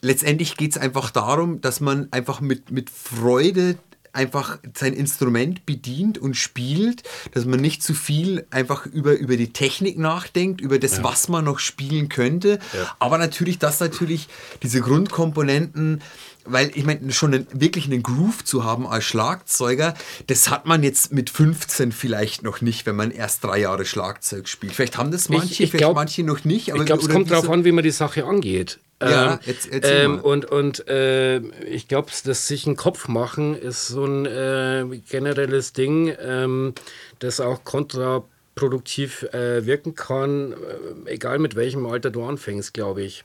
letztendlich 0.01 0.57
geht 0.57 0.71
es 0.71 0.77
einfach 0.77 1.11
darum, 1.11 1.61
dass 1.61 1.79
man 1.79 2.07
einfach 2.11 2.41
mit, 2.41 2.71
mit 2.71 2.89
Freude 2.89 3.77
einfach 4.13 4.59
sein 4.75 4.93
Instrument 4.93 5.65
bedient 5.65 6.17
und 6.17 6.35
spielt, 6.35 7.03
dass 7.31 7.45
man 7.45 7.59
nicht 7.61 7.81
zu 7.81 7.93
viel 7.93 8.45
einfach 8.49 8.85
über, 8.85 9.13
über 9.13 9.37
die 9.37 9.53
Technik 9.53 9.97
nachdenkt, 9.97 10.59
über 10.59 10.79
das, 10.79 10.97
ja. 10.97 11.03
was 11.03 11.29
man 11.29 11.45
noch 11.45 11.59
spielen 11.59 12.09
könnte. 12.09 12.59
Ja. 12.73 12.95
Aber 12.99 13.17
natürlich, 13.17 13.57
dass 13.59 13.79
natürlich 13.79 14.27
diese 14.63 14.81
Grundkomponenten 14.81 16.01
weil 16.43 16.71
ich 16.73 16.85
meine, 16.85 17.11
schon 17.11 17.35
einen, 17.35 17.47
wirklich 17.53 17.85
einen 17.85 18.01
Groove 18.01 18.43
zu 18.43 18.63
haben 18.63 18.87
als 18.87 19.03
Schlagzeuger, 19.03 19.93
das 20.25 20.49
hat 20.49 20.65
man 20.65 20.81
jetzt 20.81 21.13
mit 21.13 21.29
15 21.29 21.91
vielleicht 21.91 22.41
noch 22.41 22.61
nicht, 22.61 22.87
wenn 22.87 22.95
man 22.95 23.11
erst 23.11 23.43
drei 23.43 23.59
Jahre 23.59 23.85
Schlagzeug 23.85 24.47
spielt. 24.47 24.73
Vielleicht 24.73 24.97
haben 24.97 25.11
das 25.11 25.29
manche, 25.29 25.45
ich, 25.45 25.61
ich 25.61 25.69
vielleicht 25.69 25.83
glaub, 25.83 25.95
manche 25.95 26.23
noch 26.23 26.43
nicht. 26.43 26.71
Aber 26.71 26.79
ich 26.79 26.87
glaube, 26.87 27.03
es 27.03 27.09
kommt 27.09 27.29
darauf 27.29 27.47
an, 27.47 27.63
wie 27.63 27.71
man 27.71 27.83
die 27.83 27.91
Sache 27.91 28.25
angeht. 28.25 28.79
Ja, 29.01 29.33
ähm, 29.33 29.39
jetzt, 29.45 29.71
jetzt 29.71 29.89
ähm, 29.89 30.19
und 30.19 30.45
und 30.45 30.87
äh, 30.87 31.39
ich 31.65 31.87
glaube, 31.87 32.11
das 32.23 32.47
sich 32.47 32.67
einen 32.67 32.75
Kopf 32.75 33.07
machen 33.07 33.55
ist 33.55 33.87
so 33.87 34.05
ein 34.05 34.25
äh, 34.25 34.85
generelles 35.09 35.73
Ding, 35.73 36.15
ähm, 36.21 36.73
das 37.19 37.39
auch 37.39 37.63
kontraproduktiv 37.63 39.23
äh, 39.33 39.65
wirken 39.65 39.95
kann, 39.95 40.53
äh, 40.53 41.11
egal 41.11 41.39
mit 41.39 41.55
welchem 41.55 41.85
Alter 41.85 42.11
du 42.11 42.23
anfängst, 42.23 42.73
glaube 42.73 43.01
ich. 43.01 43.23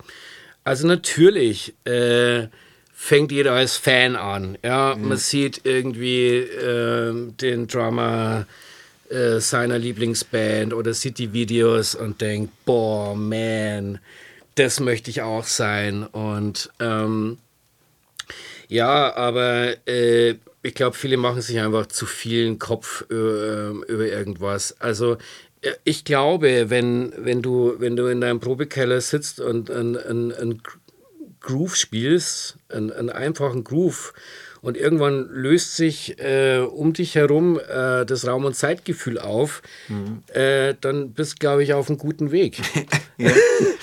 Also 0.64 0.86
natürlich 0.86 1.74
äh, 1.84 2.48
fängt 2.94 3.30
jeder 3.30 3.52
als 3.52 3.76
Fan 3.76 4.16
an. 4.16 4.56
Ja, 4.64 4.96
mhm. 4.96 5.08
man 5.08 5.18
sieht 5.18 5.60
irgendwie 5.64 6.38
äh, 6.38 7.12
den 7.40 7.68
Drummer 7.68 8.46
äh, 9.10 9.38
seiner 9.38 9.78
Lieblingsband 9.78 10.74
oder 10.74 10.92
sieht 10.92 11.18
die 11.18 11.32
Videos 11.32 11.94
und 11.94 12.20
denkt, 12.20 12.52
boah, 12.64 13.14
man, 13.14 14.00
das 14.56 14.80
möchte 14.80 15.10
ich 15.10 15.22
auch 15.22 15.44
sein. 15.44 16.02
Und 16.02 16.70
ähm, 16.80 17.38
ja, 18.68 19.14
aber 19.14 19.74
äh, 19.86 20.34
ich 20.62 20.74
glaube, 20.74 20.96
viele 20.96 21.16
machen 21.16 21.40
sich 21.40 21.60
einfach 21.60 21.86
zu 21.86 22.06
vielen 22.06 22.58
Kopf 22.58 23.04
äh, 23.10 23.70
über 23.70 24.06
irgendwas. 24.06 24.80
Also 24.80 25.18
äh, 25.60 25.72
ich 25.84 26.04
glaube, 26.04 26.70
wenn, 26.70 27.12
wenn, 27.16 27.42
du, 27.42 27.76
wenn 27.78 27.96
du 27.96 28.06
in 28.06 28.20
deinem 28.20 28.40
Probekeller 28.40 29.00
sitzt 29.00 29.40
und 29.40 29.70
ein, 29.70 29.96
ein, 29.96 30.62
Groove 31.40 31.76
spielst, 31.76 32.56
einen, 32.68 32.90
einen 32.90 33.10
einfachen 33.10 33.62
Groove, 33.62 34.12
und 34.62 34.76
irgendwann 34.76 35.28
löst 35.30 35.76
sich 35.76 36.18
äh, 36.18 36.58
um 36.58 36.92
dich 36.92 37.14
herum 37.14 37.56
äh, 37.56 38.04
das 38.04 38.26
Raum- 38.26 38.46
und 38.46 38.56
Zeitgefühl 38.56 39.16
auf, 39.16 39.62
mhm. 39.86 40.24
äh, 40.32 40.74
dann 40.80 41.12
bist 41.12 41.34
du, 41.34 41.36
glaube 41.38 41.62
ich, 41.62 41.72
auf 41.72 41.88
einem 41.88 41.98
guten 41.98 42.32
Weg. 42.32 42.58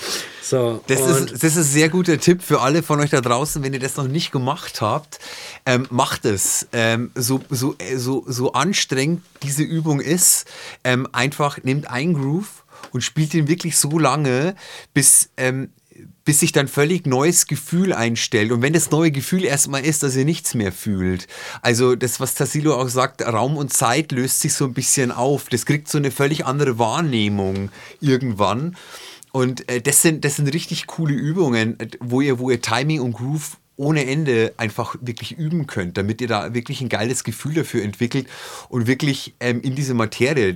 so, 0.44 0.82
das, 0.88 1.00
ist, 1.00 1.32
das 1.32 1.42
ist 1.42 1.56
ein 1.56 1.62
sehr 1.62 1.88
guter 1.88 2.18
Tipp 2.18 2.42
für 2.42 2.60
alle 2.60 2.82
von 2.82 3.00
euch 3.00 3.08
da 3.08 3.22
draußen, 3.22 3.62
wenn 3.62 3.72
ihr 3.72 3.80
das 3.80 3.96
noch 3.96 4.08
nicht 4.08 4.30
gemacht 4.30 4.82
habt. 4.82 5.18
Ähm, 5.64 5.86
macht 5.88 6.26
es. 6.26 6.66
Ähm, 6.74 7.12
so, 7.14 7.40
so, 7.48 7.74
äh, 7.78 7.96
so, 7.96 8.24
so 8.26 8.52
anstrengend 8.52 9.22
diese 9.42 9.62
Übung 9.62 10.00
ist, 10.00 10.44
ähm, 10.84 11.08
einfach 11.12 11.62
nehmt 11.62 11.88
einen 11.88 12.12
Groove 12.12 12.64
und 12.92 13.00
spielt 13.00 13.32
ihn 13.32 13.48
wirklich 13.48 13.78
so 13.78 13.98
lange, 13.98 14.54
bis 14.92 15.30
ähm, 15.38 15.70
bis 16.24 16.40
sich 16.40 16.52
dann 16.52 16.68
völlig 16.68 17.06
neues 17.06 17.46
Gefühl 17.46 17.92
einstellt. 17.92 18.50
Und 18.50 18.62
wenn 18.62 18.72
das 18.72 18.90
neue 18.90 19.10
Gefühl 19.10 19.44
erstmal 19.44 19.84
ist, 19.84 20.02
dass 20.02 20.16
ihr 20.16 20.24
nichts 20.24 20.54
mehr 20.54 20.72
fühlt. 20.72 21.26
Also 21.62 21.94
das, 21.94 22.18
was 22.18 22.34
Tassilo 22.34 22.74
auch 22.74 22.88
sagt, 22.88 23.22
Raum 23.22 23.56
und 23.56 23.72
Zeit 23.72 24.10
löst 24.10 24.40
sich 24.40 24.54
so 24.54 24.64
ein 24.64 24.74
bisschen 24.74 25.12
auf. 25.12 25.48
Das 25.48 25.66
kriegt 25.66 25.88
so 25.88 25.98
eine 25.98 26.10
völlig 26.10 26.46
andere 26.46 26.78
Wahrnehmung 26.78 27.70
irgendwann. 28.00 28.76
Und 29.34 29.68
äh, 29.68 29.80
das, 29.80 30.00
sind, 30.00 30.24
das 30.24 30.36
sind 30.36 30.46
richtig 30.54 30.86
coole 30.86 31.12
Übungen, 31.12 31.76
wo 31.98 32.20
ihr, 32.20 32.38
wo 32.38 32.50
ihr 32.50 32.62
Timing 32.62 33.00
und 33.00 33.14
Groove 33.14 33.56
ohne 33.74 34.06
Ende 34.06 34.54
einfach 34.58 34.94
wirklich 35.00 35.32
üben 35.32 35.66
könnt, 35.66 35.98
damit 35.98 36.20
ihr 36.20 36.28
da 36.28 36.54
wirklich 36.54 36.80
ein 36.80 36.88
geiles 36.88 37.24
Gefühl 37.24 37.54
dafür 37.54 37.82
entwickelt 37.82 38.28
und 38.68 38.86
wirklich 38.86 39.34
ähm, 39.40 39.60
in 39.60 39.74
diese 39.74 39.92
Materie 39.92 40.54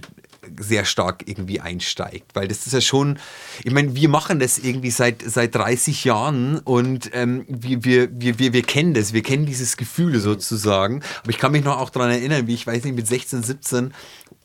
sehr 0.60 0.84
stark 0.84 1.24
irgendwie 1.26 1.60
einsteigt. 1.60 2.36
Weil 2.36 2.46
das 2.46 2.68
ist 2.68 2.72
ja 2.72 2.80
schon, 2.80 3.18
ich 3.64 3.72
meine, 3.72 3.96
wir 3.96 4.08
machen 4.08 4.38
das 4.38 4.58
irgendwie 4.58 4.92
seit, 4.92 5.22
seit 5.22 5.56
30 5.56 6.04
Jahren 6.04 6.60
und 6.60 7.10
ähm, 7.14 7.46
wir, 7.48 7.84
wir, 7.84 8.08
wir, 8.12 8.38
wir, 8.38 8.52
wir 8.52 8.62
kennen 8.62 8.94
das, 8.94 9.12
wir 9.12 9.24
kennen 9.24 9.44
dieses 9.44 9.76
Gefühl 9.76 10.20
sozusagen. 10.20 11.02
Aber 11.22 11.30
ich 11.30 11.38
kann 11.38 11.50
mich 11.50 11.64
noch 11.64 11.80
auch 11.80 11.90
daran 11.90 12.12
erinnern, 12.12 12.46
wie 12.46 12.54
ich 12.54 12.64
weiß 12.64 12.84
nicht, 12.84 12.94
mit 12.94 13.08
16, 13.08 13.42
17 13.42 13.92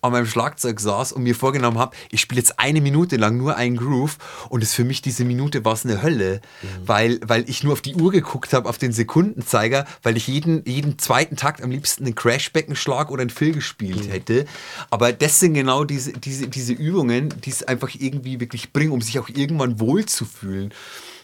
an 0.04 0.12
meinem 0.12 0.26
Schlagzeug 0.26 0.80
saß 0.80 1.14
und 1.14 1.24
mir 1.24 1.36
vorgenommen 1.36 1.80
habe, 1.80 1.96
ich 2.12 2.22
spiele 2.22 2.40
jetzt 2.40 2.60
eine 2.60 2.82
Minute 2.82 3.16
lang 3.16 3.38
nur 3.38 3.56
einen 3.56 3.78
Groove 3.78 4.18
und 4.50 4.62
es 4.62 4.74
für 4.74 4.84
mich 4.84 5.02
diese 5.02 5.24
Minute 5.24 5.64
war 5.64 5.74
es 5.74 5.86
eine 5.86 6.04
Hölle, 6.04 6.42
mhm. 6.62 6.68
weil, 6.86 7.20
weil 7.26 7.50
ich 7.50 7.64
nur 7.64 7.74
auf 7.74 7.82
die 7.82 7.96
Uhr 7.96 8.12
geguckt 8.12 8.54
habe, 8.54 8.68
auf 8.68 8.78
den 8.78 8.92
Sekundenzeiger, 8.92 9.86
weil 10.04 10.18
ich 10.18 10.28
jeden, 10.28 10.64
jeden 10.66 11.00
zweiten 11.00 11.38
Takt 11.38 11.62
am 11.62 11.72
liebsten 11.72 12.04
einen 12.04 12.16
Crashbeckenschlag 12.16 13.12
oder 13.12 13.22
einen 13.22 13.30
Fill 13.30 13.54
gespielt 13.54 14.08
mhm. 14.08 14.12
hätte. 14.12 14.46
Aber 14.90 15.14
das 15.14 15.40
sind 15.40 15.54
genau 15.54 15.86
diese, 15.86 16.14
diese, 16.14 16.48
diese 16.48 16.74
Übungen, 16.74 17.34
die 17.46 17.50
es 17.50 17.64
einfach 17.64 17.90
irgendwie 17.98 18.40
wirklich 18.40 18.74
bringen, 18.74 18.92
um 18.92 19.02
sich 19.02 19.20
auch 19.20 19.30
irgendwann 19.30 19.80
wohlzufühlen. 19.80 20.74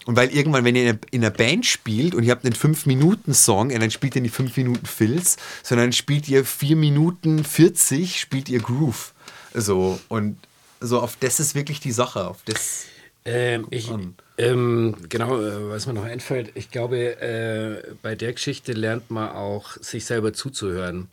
Und 0.09 0.15
weil 0.15 0.35
irgendwann, 0.35 0.65
wenn 0.65 0.75
ihr 0.75 0.97
in 1.11 1.21
einer 1.23 1.29
Band 1.29 1.67
spielt 1.67 2.15
und 2.15 2.23
ihr 2.23 2.31
habt 2.31 2.43
einen 2.43 2.55
5-Minuten-Song, 2.55 3.69
dann 3.69 3.91
spielt 3.91 4.15
ihr 4.15 4.23
nicht 4.23 4.33
5 4.33 4.57
Minuten 4.57 4.87
Filz, 4.87 5.37
sondern 5.61 5.93
spielt 5.93 6.27
ihr 6.27 6.45
4 6.45 6.75
Minuten 6.77 7.43
40, 7.43 8.19
spielt 8.19 8.49
ihr 8.49 8.59
Groove. 8.59 9.13
So, 9.53 9.99
und 10.07 10.37
so 10.79 10.99
auf 10.99 11.15
das 11.19 11.39
ist 11.39 11.53
wirklich 11.53 11.79
die 11.79 11.91
Sache. 11.91 12.27
Auf 12.27 12.39
das. 12.45 12.85
Ähm, 13.23 13.67
ich, 13.69 13.91
ähm, 14.39 14.95
genau, 15.09 15.39
äh, 15.43 15.69
was 15.69 15.85
mir 15.85 15.93
noch 15.93 16.05
einfällt, 16.05 16.53
ich 16.55 16.71
glaube, 16.71 17.21
äh, 17.21 17.93
bei 18.01 18.15
der 18.15 18.33
Geschichte 18.33 18.73
lernt 18.73 19.11
man 19.11 19.29
auch, 19.29 19.77
sich 19.79 20.05
selber 20.05 20.33
zuzuhören 20.33 21.07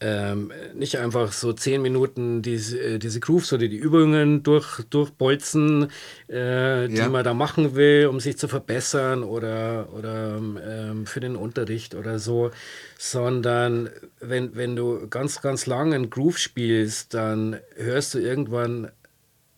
ähm, 0.00 0.52
nicht 0.74 0.98
einfach 0.98 1.32
so 1.32 1.52
zehn 1.52 1.82
Minuten 1.82 2.40
diese, 2.42 2.78
äh, 2.80 2.98
diese 2.98 3.18
Grooves 3.18 3.52
oder 3.52 3.66
die 3.66 3.76
Übungen 3.76 4.42
durch, 4.42 4.82
durchbolzen, 4.90 5.90
äh, 6.28 6.88
die 6.88 6.96
ja. 6.96 7.08
man 7.08 7.24
da 7.24 7.34
machen 7.34 7.74
will, 7.74 8.06
um 8.06 8.20
sich 8.20 8.38
zu 8.38 8.46
verbessern 8.46 9.24
oder, 9.24 9.88
oder 9.92 10.36
ähm, 10.36 11.06
für 11.06 11.20
den 11.20 11.34
Unterricht 11.34 11.94
oder 11.96 12.18
so, 12.18 12.52
sondern 12.96 13.90
wenn, 14.20 14.54
wenn 14.54 14.76
du 14.76 15.08
ganz, 15.08 15.40
ganz 15.40 15.66
lange 15.66 15.96
einen 15.96 16.10
Groove 16.10 16.38
spielst, 16.38 17.14
dann 17.14 17.58
hörst 17.74 18.14
du 18.14 18.18
irgendwann 18.18 18.90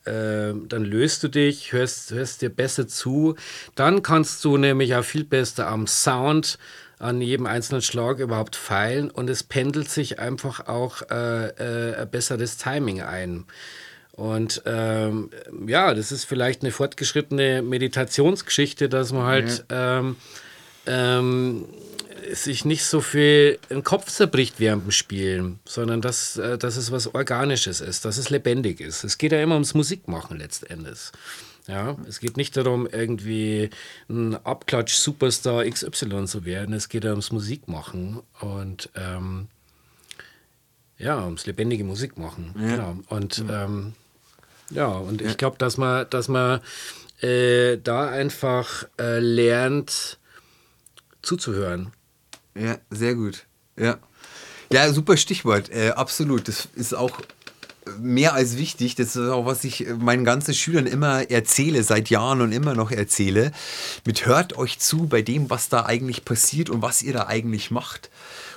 äh, 0.07 0.55
dann 0.55 0.85
löst 0.85 1.23
du 1.23 1.29
dich, 1.29 1.73
hörst, 1.73 2.13
hörst 2.13 2.41
dir 2.41 2.49
besser 2.49 2.89
zu. 2.89 3.35
Dann 3.75 4.03
kannst 4.03 4.43
du 4.45 4.57
nämlich 4.57 4.95
auch 4.95 5.05
viel 5.05 5.25
besser 5.25 5.69
am 5.69 5.87
Sound 5.87 6.59
an 7.01 7.21
jedem 7.21 7.47
einzelnen 7.47 7.83
Schlag 7.83 8.19
überhaupt 8.19 8.57
feilen 8.57 9.11
und 9.11 9.29
es 9.31 9.43
pendelt 9.43 9.91
sich 9.91 10.19
einfach 10.19 10.69
auch 10.69 11.03
äh, 11.11 11.49
äh, 11.49 11.97
ein 11.97 12.11
besseres 12.11 12.59
Timing 12.59 13.01
ein. 13.01 13.47
Und 14.13 14.63
ähm, 14.67 15.31
ja, 15.67 15.95
das 15.95 16.13
ist 16.13 16.25
vielleicht 16.25 16.63
eine 16.63 16.73
fortgeschrittene 16.73 17.63
Meditationsgeschichte, 17.63 18.91
dass 18.91 19.13
man 19.13 19.25
halt 19.25 19.65
ähm, 19.71 20.17
ähm, 20.87 21.65
sich 22.31 22.67
nicht 22.67 22.85
so 22.85 23.01
viel 23.01 23.59
den 23.71 23.83
Kopf 23.83 24.11
zerbricht 24.11 24.57
während 24.59 24.85
dem 24.85 24.91
Spielen, 24.91 25.59
sondern 25.65 26.03
dass, 26.03 26.37
äh, 26.37 26.59
dass 26.59 26.77
es 26.77 26.93
was 26.93 27.15
Organisches 27.15 27.81
ist, 27.81 28.05
dass 28.05 28.19
es 28.19 28.29
lebendig 28.29 28.81
ist. 28.81 29.05
Es 29.05 29.17
geht 29.17 29.33
ja 29.33 29.43
immer 29.43 29.55
ums 29.55 29.73
Musikmachen 29.73 30.39
letztendlich. 30.39 30.99
Ja, 31.71 31.97
es 32.09 32.19
geht 32.19 32.37
nicht 32.37 32.57
darum, 32.57 32.89
irgendwie 32.91 33.71
ein 34.09 34.35
Abklatsch-Superstar 34.45 35.65
XY 35.65 36.25
zu 36.27 36.45
werden. 36.45 36.75
Es 36.75 36.89
geht 36.89 37.05
ja 37.05 37.11
ums 37.11 37.31
Musikmachen 37.31 38.21
und 38.41 38.91
ähm, 38.97 39.47
ja, 40.99 41.25
ums 41.25 41.47
lebendige 41.47 41.85
Musikmachen. 41.85 42.55
Ja. 42.59 42.77
Genau. 42.77 42.97
Und 43.09 43.45
ähm, 43.49 43.93
ja, 44.71 44.89
und 44.89 45.23
ich 45.23 45.37
glaube, 45.37 45.59
dass 45.59 45.77
man, 45.77 46.11
dass 46.11 46.27
man 46.27 46.61
äh, 47.21 47.79
da 47.79 48.09
einfach 48.09 48.89
äh, 48.99 49.21
lernt, 49.21 50.19
zuzuhören. 51.23 51.93
Ja, 52.57 52.79
sehr 52.91 53.15
gut. 53.15 53.47
Ja. 53.77 53.99
Ja, 54.73 54.93
super 54.93 55.17
Stichwort. 55.17 55.69
Äh, 55.71 55.91
absolut. 55.91 56.49
Das 56.49 56.69
ist 56.75 56.95
auch 56.95 57.21
mehr 58.01 58.35
als 58.35 58.57
wichtig. 58.57 58.95
Das 58.95 59.17
ist 59.17 59.29
auch, 59.29 59.47
was 59.47 59.65
ich 59.65 59.87
meinen 59.99 60.25
ganzen 60.25 60.55
Schülern 60.55 60.87
immer 60.87 61.31
erzähle, 61.31 61.83
seit 61.83 62.11
Jahren 62.11 62.41
und 62.41 62.53
immer 62.53 62.75
noch 62.75 62.91
erzähle. 62.91 63.53
Mit 64.05 64.27
hört 64.27 64.57
euch 64.57 64.79
zu 64.79 65.07
bei 65.07 65.23
dem, 65.23 65.51
was 65.51 65.69
da 65.69 65.87
eigentlich 65.87 66.25
passiert 66.25 66.71
und 66.71 66.83
was 66.83 67.03
ihr 67.03 67.13
da 67.13 67.27
eigentlich 67.27 67.71
macht. 67.71 68.11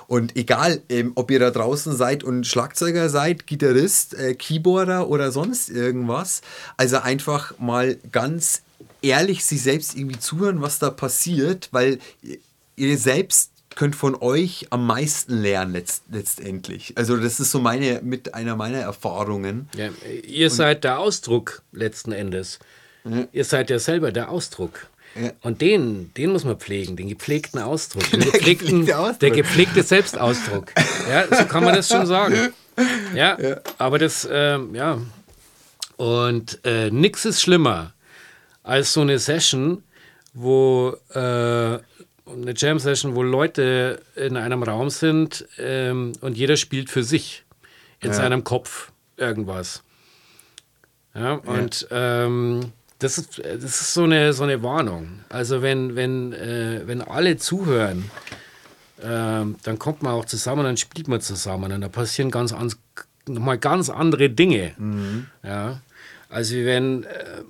Und 0.07 0.35
egal, 0.35 0.81
ähm, 0.89 1.13
ob 1.15 1.31
ihr 1.31 1.39
da 1.39 1.49
draußen 1.49 1.95
seid 1.95 2.23
und 2.23 2.45
Schlagzeuger 2.45 3.09
seid, 3.09 3.47
Gitarrist, 3.47 4.13
äh, 4.13 4.35
Keyboarder 4.35 5.07
oder 5.07 5.31
sonst 5.31 5.69
irgendwas, 5.69 6.41
also 6.77 6.97
einfach 6.97 7.57
mal 7.57 7.97
ganz 8.11 8.63
ehrlich 9.01 9.45
sich 9.45 9.61
selbst 9.61 9.95
irgendwie 9.95 10.19
zuhören, 10.19 10.61
was 10.61 10.79
da 10.79 10.89
passiert, 10.89 11.69
weil 11.71 11.99
ihr 12.75 12.97
selbst 12.97 13.52
könnt 13.75 13.95
von 13.95 14.15
euch 14.15 14.67
am 14.69 14.85
meisten 14.85 15.41
lernen 15.41 15.73
letzt, 15.73 16.03
letztendlich. 16.11 16.93
Also 16.95 17.17
das 17.17 17.39
ist 17.39 17.51
so 17.51 17.59
meine 17.59 18.01
mit 18.01 18.33
einer 18.33 18.55
meiner 18.55 18.79
Erfahrungen. 18.79 19.69
Ja, 19.75 19.89
ihr 20.25 20.47
Und 20.47 20.53
seid 20.53 20.83
der 20.83 20.99
Ausdruck 20.99 21.61
letzten 21.71 22.11
Endes. 22.11 22.59
Ja. 23.03 23.27
Ihr 23.31 23.45
seid 23.45 23.69
ja 23.69 23.79
selber 23.79 24.11
der 24.11 24.29
Ausdruck. 24.29 24.87
Ja. 25.15 25.31
Und 25.41 25.61
den, 25.61 26.11
den 26.15 26.31
muss 26.31 26.43
man 26.43 26.57
pflegen, 26.57 26.95
den 26.95 27.07
gepflegten 27.07 27.59
Ausdruck. 27.59 28.03
Den 28.11 28.21
gepflegten, 28.21 28.85
der, 28.85 28.99
Ausdruck. 28.99 29.19
der 29.19 29.31
gepflegte 29.31 29.83
Selbstausdruck. 29.83 30.71
Ja, 31.09 31.27
so 31.27 31.45
kann 31.45 31.63
man 31.63 31.75
das 31.75 31.87
schon 31.87 32.05
sagen. 32.05 32.35
Ja, 33.13 33.37
aber 33.77 33.99
das, 33.99 34.27
ähm, 34.31 34.73
ja. 34.73 34.97
Und 35.95 36.59
äh, 36.65 36.89
nichts 36.89 37.23
ist 37.23 37.39
schlimmer 37.43 37.93
als 38.63 38.93
so 38.93 39.01
eine 39.01 39.19
Session, 39.19 39.83
wo 40.33 40.97
äh, 41.13 41.77
eine 42.25 42.53
Jam 42.55 42.79
Session, 42.79 43.15
wo 43.15 43.23
Leute 43.23 44.01
in 44.15 44.37
einem 44.37 44.63
Raum 44.63 44.89
sind 44.89 45.45
ähm, 45.57 46.13
und 46.21 46.37
jeder 46.37 46.57
spielt 46.57 46.89
für 46.89 47.03
sich 47.03 47.43
in 47.99 48.09
ja. 48.09 48.13
seinem 48.15 48.43
Kopf 48.43 48.91
irgendwas. 49.17 49.83
Ja, 51.15 51.33
und 51.33 51.87
ja. 51.89 52.25
Ähm, 52.25 52.71
das, 52.99 53.17
ist, 53.17 53.39
das 53.39 53.63
ist 53.63 53.93
so 53.93 54.03
eine, 54.03 54.33
so 54.33 54.43
eine 54.43 54.63
Warnung. 54.63 55.19
Also 55.29 55.61
wenn, 55.61 55.95
wenn, 55.95 56.33
äh, 56.33 56.81
wenn 56.85 57.01
alle 57.01 57.37
zuhören, 57.37 58.09
äh, 58.99 59.05
dann 59.05 59.79
kommt 59.79 60.01
man 60.01 60.13
auch 60.13 60.25
zusammen, 60.25 60.63
dann 60.63 60.77
spielt 60.77 61.07
man 61.07 61.21
zusammen 61.21 61.71
und 61.71 61.81
da 61.81 61.89
passieren 61.89 62.31
ganz, 62.31 62.55
nochmal 63.27 63.57
ganz 63.57 63.89
andere 63.89 64.29
Dinge. 64.29 64.73
Mhm. 64.77 65.27
Ja, 65.43 65.81
also 66.29 66.55
wenn 66.55 67.03
äh, 67.03 67.41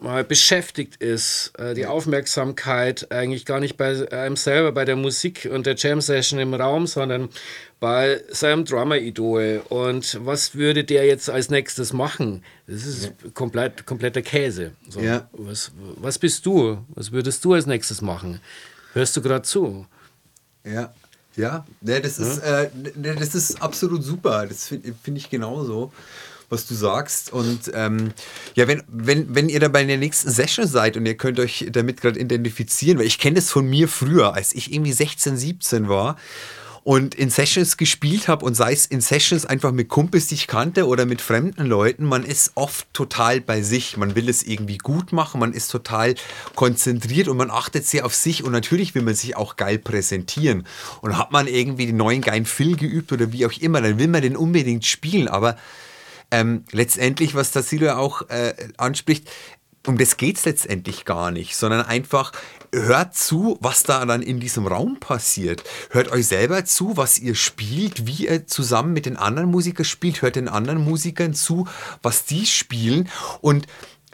mal 0.00 0.24
beschäftigt 0.24 0.96
ist, 0.96 1.52
äh, 1.58 1.74
die 1.74 1.86
Aufmerksamkeit 1.86 3.10
eigentlich 3.10 3.44
gar 3.44 3.60
nicht 3.60 3.76
bei 3.76 4.10
einem 4.10 4.36
selber, 4.36 4.72
bei 4.72 4.84
der 4.84 4.96
Musik 4.96 5.48
und 5.50 5.66
der 5.66 5.76
Jam-Session 5.76 6.38
im 6.38 6.54
Raum, 6.54 6.86
sondern 6.86 7.28
bei 7.80 8.22
seinem 8.30 8.64
Drummer-Idol. 8.64 9.62
Und 9.68 10.18
was 10.24 10.54
würde 10.54 10.84
der 10.84 11.06
jetzt 11.06 11.30
als 11.30 11.50
nächstes 11.50 11.92
machen? 11.92 12.42
Das 12.66 12.86
ist 12.86 13.04
ja. 13.04 13.10
komplett, 13.34 13.86
kompletter 13.86 14.22
Käse. 14.22 14.72
So, 14.88 15.00
ja. 15.00 15.28
was, 15.32 15.72
was 15.96 16.18
bist 16.18 16.46
du? 16.46 16.78
Was 16.88 17.12
würdest 17.12 17.44
du 17.44 17.54
als 17.54 17.66
nächstes 17.66 18.02
machen? 18.02 18.40
Hörst 18.92 19.16
du 19.16 19.22
gerade 19.22 19.42
zu? 19.42 19.86
Ja. 20.64 20.94
Ja, 21.36 21.66
das, 21.82 22.18
ist, 22.18 22.38
äh, 22.38 22.70
das 22.94 23.34
ist 23.34 23.60
absolut 23.60 24.02
super. 24.02 24.46
Das 24.46 24.68
finde 24.68 24.94
find 25.02 25.18
ich 25.18 25.28
genauso 25.28 25.92
was 26.48 26.66
du 26.66 26.74
sagst. 26.74 27.32
Und 27.32 27.70
ähm, 27.74 28.12
ja, 28.54 28.68
wenn, 28.68 28.82
wenn, 28.88 29.34
wenn 29.34 29.48
ihr 29.48 29.60
dabei 29.60 29.82
in 29.82 29.88
der 29.88 29.98
nächsten 29.98 30.30
Session 30.30 30.66
seid 30.66 30.96
und 30.96 31.06
ihr 31.06 31.16
könnt 31.16 31.40
euch 31.40 31.66
damit 31.70 32.00
gerade 32.00 32.18
identifizieren, 32.18 32.98
weil 32.98 33.06
ich 33.06 33.18
kenne 33.18 33.36
das 33.36 33.50
von 33.50 33.68
mir 33.68 33.88
früher, 33.88 34.34
als 34.34 34.54
ich 34.54 34.72
irgendwie 34.72 34.92
16, 34.92 35.36
17 35.36 35.88
war 35.88 36.16
und 36.86 37.16
in 37.16 37.30
Sessions 37.30 37.78
gespielt 37.78 38.28
habe 38.28 38.44
und 38.44 38.54
sei 38.54 38.72
es 38.72 38.86
in 38.86 39.00
Sessions 39.00 39.44
einfach 39.44 39.72
mit 39.72 39.88
Kumpels, 39.88 40.28
die 40.28 40.36
ich 40.36 40.46
kannte 40.46 40.86
oder 40.86 41.04
mit 41.04 41.20
fremden 41.20 41.66
Leuten, 41.66 42.04
man 42.04 42.22
ist 42.22 42.52
oft 42.54 42.86
total 42.94 43.40
bei 43.40 43.60
sich. 43.60 43.96
Man 43.96 44.14
will 44.14 44.28
es 44.28 44.44
irgendwie 44.44 44.78
gut 44.78 45.12
machen, 45.12 45.40
man 45.40 45.52
ist 45.52 45.66
total 45.72 46.14
konzentriert 46.54 47.26
und 47.26 47.38
man 47.38 47.50
achtet 47.50 47.84
sehr 47.86 48.06
auf 48.06 48.14
sich 48.14 48.44
und 48.44 48.52
natürlich 48.52 48.94
will 48.94 49.02
man 49.02 49.16
sich 49.16 49.34
auch 49.34 49.56
geil 49.56 49.78
präsentieren. 49.78 50.64
Und 51.00 51.18
hat 51.18 51.32
man 51.32 51.48
irgendwie 51.48 51.86
den 51.86 51.96
neuen 51.96 52.20
geilen 52.20 52.46
Phil 52.46 52.76
geübt 52.76 53.10
oder 53.10 53.32
wie 53.32 53.46
auch 53.46 53.52
immer, 53.58 53.80
dann 53.80 53.98
will 53.98 54.06
man 54.06 54.22
den 54.22 54.36
unbedingt 54.36 54.86
spielen, 54.86 55.26
aber 55.26 55.56
ähm, 56.30 56.64
letztendlich, 56.72 57.34
was 57.34 57.52
Tassilo 57.52 57.92
auch 57.92 58.28
äh, 58.28 58.54
anspricht, 58.76 59.28
um 59.86 59.98
das 59.98 60.16
geht 60.16 60.36
es 60.36 60.44
letztendlich 60.44 61.04
gar 61.04 61.30
nicht, 61.30 61.56
sondern 61.56 61.82
einfach 61.82 62.32
hört 62.72 63.14
zu, 63.14 63.56
was 63.60 63.84
da 63.84 64.04
dann 64.04 64.22
in 64.22 64.40
diesem 64.40 64.66
Raum 64.66 64.98
passiert. 64.98 65.62
Hört 65.90 66.10
euch 66.10 66.26
selber 66.26 66.64
zu, 66.64 66.96
was 66.96 67.18
ihr 67.18 67.34
spielt, 67.34 68.06
wie 68.06 68.26
ihr 68.26 68.46
zusammen 68.46 68.92
mit 68.92 69.06
den 69.06 69.16
anderen 69.16 69.50
Musikern 69.50 69.84
spielt. 69.84 70.22
Hört 70.22 70.36
den 70.36 70.48
anderen 70.48 70.82
Musikern 70.82 71.34
zu, 71.34 71.68
was 72.02 72.24
die 72.24 72.46
spielen. 72.46 73.08
Und 73.40 73.66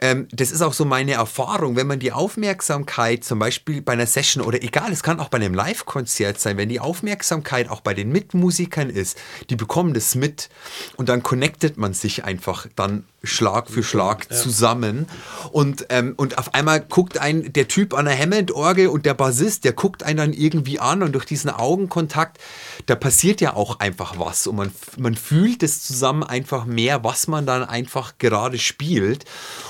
ähm, 0.03 0.27
das 0.33 0.51
ist 0.51 0.61
auch 0.61 0.73
so 0.73 0.83
meine 0.83 1.13
Erfahrung, 1.13 1.77
wenn 1.77 1.87
man 1.87 1.99
die 1.99 2.11
Aufmerksamkeit 2.11 3.23
zum 3.23 3.39
Beispiel 3.39 3.81
bei 3.81 3.93
einer 3.93 4.05
Session 4.05 4.43
oder 4.43 4.61
egal, 4.61 4.91
es 4.91 5.01
kann 5.01 5.17
auch 5.21 5.29
bei 5.29 5.37
einem 5.37 5.53
Live-Konzert 5.53 6.41
sein, 6.41 6.57
wenn 6.57 6.67
die 6.67 6.81
Aufmerksamkeit 6.81 7.69
auch 7.69 7.79
bei 7.79 7.93
den 7.93 8.11
Mitmusikern 8.11 8.89
ist, 8.89 9.17
die 9.49 9.55
bekommen 9.55 9.93
das 9.93 10.15
mit 10.15 10.49
und 10.97 11.07
dann 11.07 11.23
connectet 11.23 11.77
man 11.77 11.93
sich 11.93 12.25
einfach 12.25 12.67
dann 12.75 13.05
Schlag 13.23 13.69
für 13.69 13.83
Schlag 13.83 14.27
ja. 14.29 14.35
zusammen. 14.35 15.07
Und, 15.51 15.85
ähm, 15.89 16.13
und 16.17 16.37
auf 16.37 16.53
einmal 16.53 16.81
guckt 16.81 17.17
ein 17.17 17.53
der 17.53 17.69
Typ 17.69 17.93
an 17.93 18.05
der 18.05 18.19
Hammond-Orgel 18.19 18.87
und 18.87 19.05
der 19.05 19.13
Bassist, 19.13 19.63
der 19.63 19.71
guckt 19.71 20.03
einen 20.03 20.17
dann 20.17 20.33
irgendwie 20.33 20.79
an 20.79 21.01
und 21.01 21.13
durch 21.13 21.25
diesen 21.25 21.49
Augenkontakt, 21.49 22.37
da 22.85 22.95
passiert 22.95 23.39
ja 23.39 23.55
auch 23.55 23.79
einfach 23.79 24.19
was. 24.19 24.45
Und 24.45 24.57
man, 24.57 24.71
man 24.97 25.15
fühlt 25.15 25.63
es 25.63 25.83
zusammen 25.83 26.23
einfach 26.23 26.65
mehr, 26.65 27.03
was 27.05 27.27
man 27.27 27.45
dann 27.45 27.63
einfach 27.63 28.17
gerade 28.17 28.59
spielt. 28.59 29.23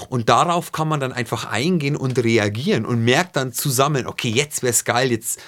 Und 0.09 0.22
darauf 0.29 0.71
kann 0.71 0.87
man 0.87 0.99
dann 0.99 1.11
einfach 1.11 1.45
eingehen 1.45 1.95
und 1.95 2.19
reagieren 2.23 2.85
und 2.85 3.03
merkt 3.03 3.35
dann 3.35 3.53
zusammen, 3.53 4.07
okay, 4.07 4.29
jetzt 4.29 4.63
wäre 4.63 4.71
es 4.71 4.85
geil, 4.85 5.11
jetzt 5.11 5.39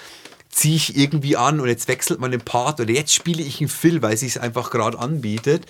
ziehe 0.50 0.76
ich 0.76 0.96
irgendwie 0.96 1.36
an 1.36 1.60
und 1.60 1.68
jetzt 1.68 1.88
wechselt 1.88 2.18
man 2.18 2.30
den 2.30 2.40
Part 2.40 2.80
oder 2.80 2.90
jetzt 2.90 3.14
spiele 3.14 3.42
ich 3.42 3.60
einen 3.60 3.68
Phil, 3.68 4.02
weil 4.02 4.14
es 4.14 4.20
sich 4.20 4.40
einfach 4.40 4.70
gerade 4.70 4.98
anbietet. 4.98 5.66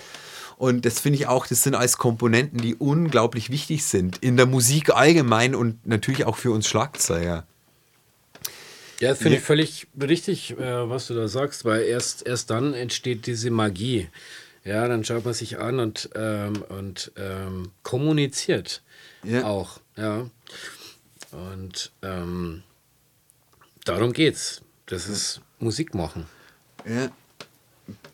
Und 0.56 0.86
das 0.86 1.00
finde 1.00 1.18
ich 1.18 1.26
auch, 1.26 1.46
das 1.46 1.62
sind 1.62 1.74
alles 1.74 1.98
Komponenten, 1.98 2.60
die 2.60 2.76
unglaublich 2.76 3.50
wichtig 3.50 3.84
sind. 3.84 4.18
In 4.18 4.36
der 4.36 4.46
Musik 4.46 4.94
allgemein 4.94 5.54
und 5.54 5.86
natürlich 5.86 6.24
auch 6.24 6.36
für 6.36 6.50
uns 6.50 6.66
Schlagzeuger. 6.66 7.46
Ja, 9.00 9.10
das 9.10 9.18
finde 9.18 9.36
ich 9.36 9.42
völlig 9.42 9.86
richtig, 10.00 10.52
äh, 10.52 10.88
was 10.88 11.08
du 11.08 11.14
da 11.14 11.28
sagst, 11.28 11.66
weil 11.66 11.82
erst, 11.82 12.26
erst 12.26 12.48
dann 12.48 12.72
entsteht 12.72 13.26
diese 13.26 13.50
Magie. 13.50 14.08
Ja, 14.66 14.88
dann 14.88 15.04
schaut 15.04 15.24
man 15.24 15.32
sich 15.32 15.60
an 15.60 15.78
und, 15.78 16.10
ähm, 16.16 16.64
und 16.68 17.12
ähm, 17.16 17.70
kommuniziert 17.84 18.82
ja. 19.22 19.44
auch. 19.44 19.78
Ja. 19.94 20.28
Und 21.30 21.92
ähm, 22.02 22.64
darum 23.84 24.12
geht's. 24.12 24.62
Das 24.86 25.08
ist 25.08 25.40
Musik 25.60 25.94
machen. 25.94 26.26
Ja. 26.84 27.10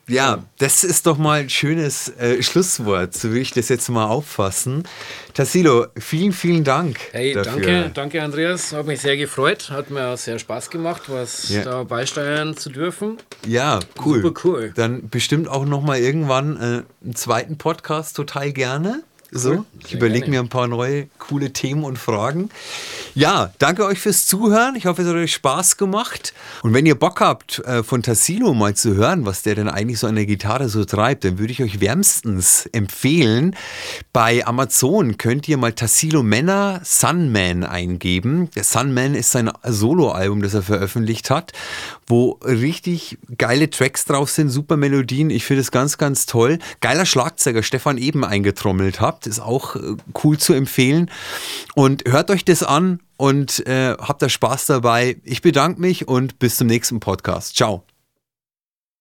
Ja, 0.07 0.43
das 0.57 0.83
ist 0.83 1.07
doch 1.07 1.17
mal 1.17 1.41
ein 1.41 1.49
schönes 1.49 2.09
äh, 2.17 2.43
Schlusswort. 2.43 3.13
So 3.13 3.29
würde 3.29 3.39
ich 3.39 3.51
das 3.51 3.69
jetzt 3.69 3.87
mal 3.89 4.05
auffassen. 4.05 4.83
Tassilo, 5.33 5.87
vielen, 5.97 6.33
vielen 6.33 6.65
Dank. 6.65 6.99
Hey, 7.13 7.33
dafür. 7.33 7.53
danke, 7.53 7.91
danke 7.93 8.21
Andreas. 8.21 8.73
Hat 8.73 8.85
mich 8.85 8.99
sehr 8.99 9.15
gefreut. 9.15 9.69
Hat 9.69 9.91
mir 9.91 10.09
auch 10.09 10.17
sehr 10.17 10.39
Spaß 10.39 10.69
gemacht, 10.69 11.03
was 11.07 11.47
ja. 11.49 11.63
da 11.63 11.83
beisteuern 11.83 12.57
zu 12.57 12.69
dürfen. 12.69 13.17
Ja, 13.47 13.79
cool. 14.05 14.21
Super 14.21 14.41
cool. 14.43 14.73
Dann 14.75 15.07
bestimmt 15.09 15.47
auch 15.47 15.65
noch 15.65 15.81
mal 15.81 15.97
irgendwann 15.97 16.57
äh, 16.57 16.83
einen 17.03 17.15
zweiten 17.15 17.57
Podcast 17.57 18.17
total 18.17 18.51
gerne. 18.51 19.03
So, 19.35 19.65
ich 19.83 19.95
überlege 19.95 20.29
mir 20.29 20.41
ein 20.41 20.49
paar 20.49 20.67
neue 20.67 21.07
coole 21.17 21.51
Themen 21.53 21.83
und 21.83 21.97
Fragen. 21.97 22.49
Ja, 23.15 23.51
danke 23.59 23.85
euch 23.85 23.99
fürs 23.99 24.25
Zuhören. 24.25 24.75
Ich 24.75 24.87
hoffe, 24.87 25.03
es 25.03 25.07
hat 25.07 25.13
euch 25.13 25.33
Spaß 25.33 25.77
gemacht. 25.77 26.33
Und 26.63 26.73
wenn 26.73 26.87
ihr 26.87 26.95
Bock 26.95 27.21
habt, 27.21 27.59
äh, 27.59 27.83
von 27.83 28.01
Tassilo 28.01 28.55
mal 28.55 28.73
zu 28.73 28.95
hören, 28.95 29.27
was 29.27 29.43
der 29.43 29.53
denn 29.53 29.69
eigentlich 29.69 29.99
so 29.99 30.07
an 30.07 30.15
der 30.15 30.25
Gitarre 30.25 30.67
so 30.67 30.83
treibt, 30.83 31.23
dann 31.23 31.37
würde 31.37 31.53
ich 31.53 31.61
euch 31.61 31.79
wärmstens 31.79 32.65
empfehlen. 32.71 33.55
Bei 34.13 34.43
Amazon 34.47 35.17
könnt 35.19 35.47
ihr 35.47 35.57
mal 35.57 35.73
Tassilo 35.73 36.23
Männer 36.23 36.81
Sunman 36.83 37.63
eingeben. 37.63 38.49
Der 38.55 38.63
Sunman 38.63 39.13
ist 39.13 39.29
sein 39.29 39.51
Soloalbum, 39.63 40.41
das 40.41 40.55
er 40.55 40.63
veröffentlicht 40.63 41.29
hat, 41.29 41.51
wo 42.07 42.39
richtig 42.43 43.19
geile 43.37 43.69
Tracks 43.69 44.05
drauf 44.05 44.31
sind, 44.31 44.49
super 44.49 44.75
Melodien. 44.75 45.29
Ich 45.29 45.45
finde 45.45 45.61
es 45.61 45.69
ganz, 45.69 45.99
ganz 45.99 46.25
toll. 46.25 46.57
Geiler 46.81 47.05
Schlagzeuger 47.05 47.61
Stefan 47.61 47.99
Eben 47.99 48.25
eingetrommelt 48.25 49.01
habt, 49.01 49.27
ist 49.27 49.39
auch 49.39 49.75
äh, 49.75 49.97
cool 50.23 50.39
zu 50.39 50.53
empfehlen. 50.53 51.11
Und 51.75 52.05
hört 52.07 52.31
euch 52.31 52.43
das 52.43 52.63
an 52.63 53.01
und 53.17 53.65
äh, 53.67 53.95
habt 53.99 54.21
da 54.21 54.29
Spaß 54.29 54.65
dabei. 54.67 55.17
Ich 55.23 55.41
bedanke 55.41 55.79
mich 55.79 56.07
und 56.07 56.39
bis 56.39 56.57
zum 56.57 56.67
nächsten 56.67 56.99
Podcast. 56.99 57.55
Ciao. 57.55 57.83